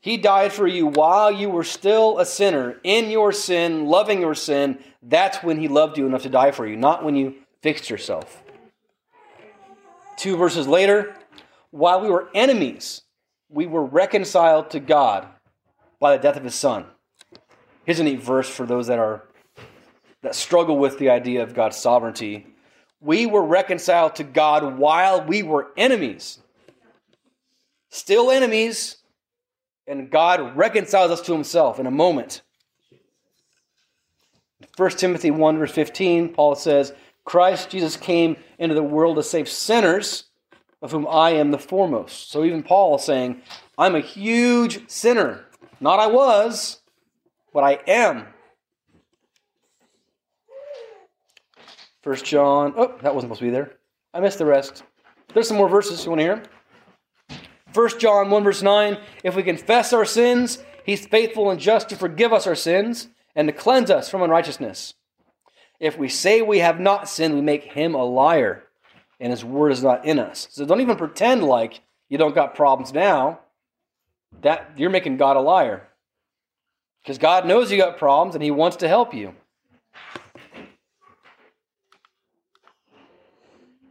He 0.00 0.16
died 0.16 0.52
for 0.52 0.68
you 0.68 0.86
while 0.86 1.32
you 1.32 1.50
were 1.50 1.64
still 1.64 2.20
a 2.20 2.26
sinner, 2.26 2.78
in 2.84 3.10
your 3.10 3.32
sin, 3.32 3.86
loving 3.86 4.20
your 4.20 4.36
sin. 4.36 4.78
That's 5.02 5.42
when 5.42 5.58
he 5.58 5.66
loved 5.66 5.98
you 5.98 6.06
enough 6.06 6.22
to 6.22 6.28
die 6.28 6.52
for 6.52 6.68
you, 6.68 6.76
not 6.76 7.04
when 7.04 7.16
you 7.16 7.34
fixed 7.62 7.90
yourself. 7.90 8.43
Two 10.16 10.36
verses 10.36 10.66
later, 10.66 11.14
while 11.70 12.00
we 12.00 12.08
were 12.08 12.28
enemies, 12.34 13.02
we 13.48 13.66
were 13.66 13.84
reconciled 13.84 14.70
to 14.70 14.80
God 14.80 15.28
by 16.00 16.16
the 16.16 16.22
death 16.22 16.36
of 16.36 16.44
his 16.44 16.54
son. 16.54 16.86
Here's 17.84 18.00
a 18.00 18.04
neat 18.04 18.22
verse 18.22 18.48
for 18.48 18.66
those 18.66 18.86
that 18.86 18.98
are 18.98 19.28
that 20.22 20.34
struggle 20.34 20.78
with 20.78 20.98
the 20.98 21.10
idea 21.10 21.42
of 21.42 21.54
God's 21.54 21.76
sovereignty. 21.76 22.46
We 23.00 23.26
were 23.26 23.44
reconciled 23.44 24.16
to 24.16 24.24
God 24.24 24.78
while 24.78 25.22
we 25.22 25.42
were 25.42 25.70
enemies. 25.76 26.38
Still 27.90 28.30
enemies, 28.30 28.96
and 29.86 30.10
God 30.10 30.56
reconciles 30.56 31.10
us 31.10 31.20
to 31.22 31.32
himself 31.32 31.78
in 31.78 31.86
a 31.86 31.90
moment. 31.90 32.40
1 34.76 34.90
Timothy 34.92 35.30
1, 35.30 35.58
verse 35.58 35.72
15, 35.72 36.30
Paul 36.30 36.54
says, 36.54 36.94
Christ 37.24 37.70
Jesus 37.70 37.96
came 37.96 38.36
into 38.58 38.74
the 38.74 38.82
world 38.82 39.16
to 39.16 39.22
save 39.22 39.48
sinners, 39.48 40.24
of 40.82 40.92
whom 40.92 41.06
I 41.08 41.30
am 41.30 41.50
the 41.50 41.58
foremost. 41.58 42.30
So 42.30 42.44
even 42.44 42.62
Paul 42.62 42.96
is 42.96 43.04
saying, 43.04 43.40
I'm 43.78 43.94
a 43.94 44.00
huge 44.00 44.88
sinner. 44.90 45.46
Not 45.80 45.98
I 45.98 46.06
was, 46.06 46.82
but 47.52 47.64
I 47.64 47.80
am. 47.86 48.26
First 52.02 52.26
John. 52.26 52.74
Oh, 52.76 52.94
that 53.00 53.14
wasn't 53.14 53.30
supposed 53.30 53.40
to 53.40 53.46
be 53.46 53.50
there. 53.50 53.72
I 54.12 54.20
missed 54.20 54.38
the 54.38 54.44
rest. 54.44 54.82
There's 55.32 55.48
some 55.48 55.56
more 55.56 55.70
verses. 55.70 56.04
You 56.04 56.10
want 56.10 56.20
to 56.20 56.24
hear 56.24 56.36
them? 56.36 57.40
1 57.72 57.98
John 57.98 58.30
1, 58.30 58.44
verse 58.44 58.62
9. 58.62 58.98
If 59.24 59.34
we 59.34 59.42
confess 59.42 59.92
our 59.92 60.04
sins, 60.04 60.62
he's 60.84 61.06
faithful 61.06 61.50
and 61.50 61.58
just 61.58 61.88
to 61.88 61.96
forgive 61.96 62.32
us 62.32 62.46
our 62.46 62.54
sins 62.54 63.08
and 63.34 63.48
to 63.48 63.52
cleanse 63.52 63.90
us 63.90 64.10
from 64.10 64.22
unrighteousness. 64.22 64.94
If 65.84 65.98
we 65.98 66.08
say 66.08 66.40
we 66.40 66.60
have 66.60 66.80
not 66.80 67.10
sinned, 67.10 67.34
we 67.34 67.42
make 67.42 67.64
him 67.64 67.94
a 67.94 68.02
liar, 68.02 68.64
and 69.20 69.30
his 69.30 69.44
word 69.44 69.70
is 69.70 69.82
not 69.82 70.06
in 70.06 70.18
us. 70.18 70.48
So 70.50 70.64
don't 70.64 70.80
even 70.80 70.96
pretend 70.96 71.44
like 71.44 71.82
you 72.08 72.16
don't 72.16 72.34
got 72.34 72.54
problems 72.54 72.94
now. 72.94 73.40
That 74.40 74.70
you're 74.78 74.88
making 74.88 75.18
God 75.18 75.36
a 75.36 75.40
liar. 75.40 75.86
Because 77.02 77.18
God 77.18 77.46
knows 77.46 77.70
you 77.70 77.76
got 77.76 77.98
problems 77.98 78.34
and 78.34 78.42
he 78.42 78.50
wants 78.50 78.78
to 78.78 78.88
help 78.88 79.12
you. 79.12 79.34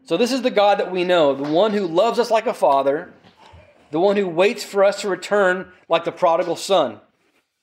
So 0.06 0.18
this 0.18 0.32
is 0.32 0.42
the 0.42 0.50
God 0.50 0.80
that 0.80 0.92
we 0.92 1.04
know, 1.04 1.36
the 1.36 1.44
one 1.44 1.74
who 1.74 1.86
loves 1.86 2.18
us 2.18 2.32
like 2.32 2.48
a 2.48 2.56
father, 2.56 3.14
the 3.92 4.00
one 4.00 4.16
who 4.16 4.28
waits 4.28 4.64
for 4.64 4.84
us 4.84 5.00
to 5.02 5.10
return 5.10 5.72
like 5.88 6.06
the 6.06 6.12
prodigal 6.12 6.56
son. 6.56 7.02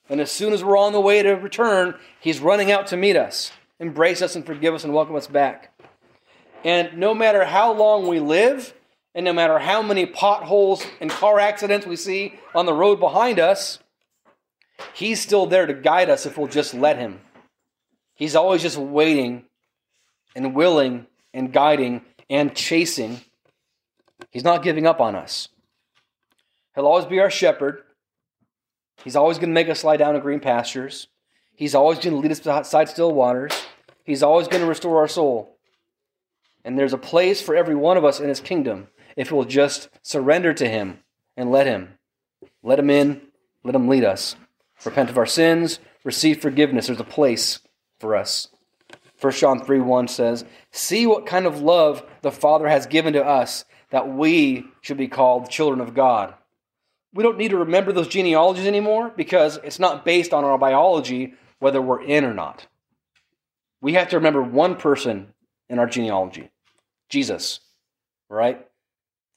And 0.07 0.21
as 0.21 0.31
soon 0.31 0.53
as 0.53 0.63
we're 0.63 0.77
on 0.77 0.93
the 0.93 1.01
way 1.01 1.21
to 1.21 1.33
return, 1.33 1.95
he's 2.21 2.39
running 2.39 2.71
out 2.71 2.87
to 2.87 2.97
meet 2.97 3.17
us, 3.17 3.51
embrace 3.81 4.21
us 4.21 4.37
and 4.37 4.45
forgive 4.45 4.73
us 4.73 4.85
and 4.85 4.93
welcome 4.93 5.15
us 5.15 5.27
back. 5.27 5.73
And 6.63 6.97
no 6.97 7.13
matter 7.13 7.43
how 7.43 7.73
long 7.73 8.07
we 8.07 8.19
live, 8.19 8.73
and 9.13 9.25
no 9.25 9.33
matter 9.33 9.59
how 9.59 9.81
many 9.81 10.05
potholes 10.05 10.85
and 11.01 11.09
car 11.09 11.39
accidents 11.39 11.85
we 11.85 11.97
see 11.97 12.35
on 12.55 12.65
the 12.65 12.73
road 12.73 12.99
behind 12.99 13.39
us, 13.39 13.79
he's 14.93 15.19
still 15.19 15.47
there 15.47 15.65
to 15.65 15.73
guide 15.73 16.09
us 16.09 16.25
if 16.25 16.37
we'll 16.37 16.47
just 16.47 16.73
let 16.73 16.97
him. 16.97 17.19
He's 18.15 18.35
always 18.35 18.61
just 18.61 18.77
waiting 18.77 19.45
and 20.35 20.55
willing 20.55 21.07
and 21.33 21.51
guiding 21.51 22.01
and 22.29 22.55
chasing. 22.55 23.19
He's 24.29 24.43
not 24.43 24.63
giving 24.63 24.85
up 24.85 25.01
on 25.01 25.15
us. 25.15 25.49
He'll 26.75 26.87
always 26.87 27.05
be 27.05 27.19
our 27.19 27.31
shepherd. 27.31 27.81
He's 29.03 29.15
always 29.15 29.39
going 29.39 29.49
to 29.49 29.53
make 29.53 29.67
us 29.67 29.83
lie 29.83 29.97
down 29.97 30.15
in 30.15 30.21
green 30.21 30.39
pastures. 30.39 31.07
He's 31.61 31.75
always 31.75 31.99
going 31.99 32.15
to 32.15 32.19
lead 32.19 32.31
us 32.31 32.39
beside 32.39 32.89
still 32.89 33.13
waters. 33.13 33.51
He's 34.03 34.23
always 34.23 34.47
going 34.47 34.63
to 34.63 34.67
restore 34.67 34.97
our 34.97 35.07
soul. 35.07 35.59
And 36.65 36.75
there's 36.75 36.91
a 36.91 36.97
place 36.97 37.39
for 37.39 37.55
every 37.55 37.75
one 37.75 37.97
of 37.97 38.03
us 38.03 38.19
in 38.19 38.29
his 38.29 38.39
kingdom 38.39 38.87
if 39.15 39.31
we'll 39.31 39.45
just 39.45 39.87
surrender 40.01 40.55
to 40.55 40.67
him 40.67 41.01
and 41.37 41.51
let 41.51 41.67
him. 41.67 41.99
Let 42.63 42.79
him 42.79 42.89
in, 42.89 43.21
let 43.63 43.75
him 43.75 43.87
lead 43.87 44.03
us. 44.03 44.35
Repent 44.83 45.11
of 45.11 45.19
our 45.19 45.27
sins, 45.27 45.77
receive 46.03 46.41
forgiveness. 46.41 46.87
There's 46.87 46.99
a 46.99 47.03
place 47.03 47.59
for 47.99 48.15
us. 48.15 48.47
1 49.19 49.33
John 49.33 49.63
3 49.63 49.81
1 49.81 50.07
says, 50.07 50.43
See 50.71 51.05
what 51.05 51.27
kind 51.27 51.45
of 51.45 51.61
love 51.61 52.03
the 52.23 52.31
Father 52.31 52.67
has 52.69 52.87
given 52.87 53.13
to 53.13 53.23
us 53.23 53.65
that 53.91 54.09
we 54.09 54.65
should 54.81 54.97
be 54.97 55.07
called 55.07 55.51
children 55.51 55.79
of 55.79 55.93
God. 55.93 56.33
We 57.13 57.21
don't 57.21 57.37
need 57.37 57.51
to 57.51 57.57
remember 57.57 57.91
those 57.91 58.07
genealogies 58.07 58.65
anymore 58.65 59.13
because 59.15 59.59
it's 59.63 59.77
not 59.77 60.05
based 60.05 60.33
on 60.33 60.43
our 60.43 60.57
biology 60.57 61.35
whether 61.61 61.81
we're 61.81 62.01
in 62.01 62.25
or 62.25 62.33
not. 62.33 62.65
We 63.81 63.93
have 63.93 64.09
to 64.09 64.17
remember 64.17 64.41
one 64.41 64.75
person 64.75 65.33
in 65.69 65.79
our 65.79 65.87
genealogy 65.87 66.49
Jesus, 67.07 67.59
right? 68.29 68.67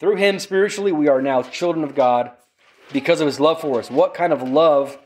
Through 0.00 0.16
him, 0.16 0.38
spiritually, 0.38 0.90
we 0.90 1.08
are 1.08 1.22
now 1.22 1.42
children 1.42 1.84
of 1.84 1.94
God 1.94 2.32
because 2.92 3.20
of 3.20 3.26
his 3.26 3.40
love 3.40 3.60
for 3.60 3.78
us. 3.78 3.90
What 3.90 4.14
kind 4.14 4.32
of 4.32 4.42
love 4.42 4.98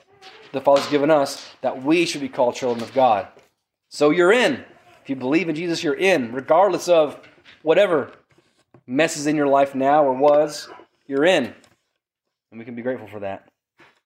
the 0.52 0.60
Father's 0.60 0.88
given 0.88 1.10
us 1.10 1.46
that 1.60 1.82
we 1.82 2.06
should 2.06 2.20
be 2.20 2.28
called 2.28 2.54
children 2.54 2.82
of 2.82 2.94
God? 2.94 3.28
So 3.88 4.10
you're 4.10 4.32
in. 4.32 4.64
If 5.02 5.10
you 5.10 5.16
believe 5.16 5.48
in 5.48 5.54
Jesus, 5.54 5.82
you're 5.82 5.94
in, 5.94 6.32
regardless 6.32 6.88
of 6.88 7.18
whatever 7.62 8.12
messes 8.86 9.26
in 9.26 9.36
your 9.36 9.48
life 9.48 9.74
now 9.74 10.04
or 10.04 10.12
was, 10.12 10.68
you're 11.06 11.24
in. 11.24 11.54
And 12.50 12.58
we 12.58 12.64
can 12.64 12.74
be 12.74 12.82
grateful 12.82 13.08
for 13.08 13.20
that. 13.20 13.48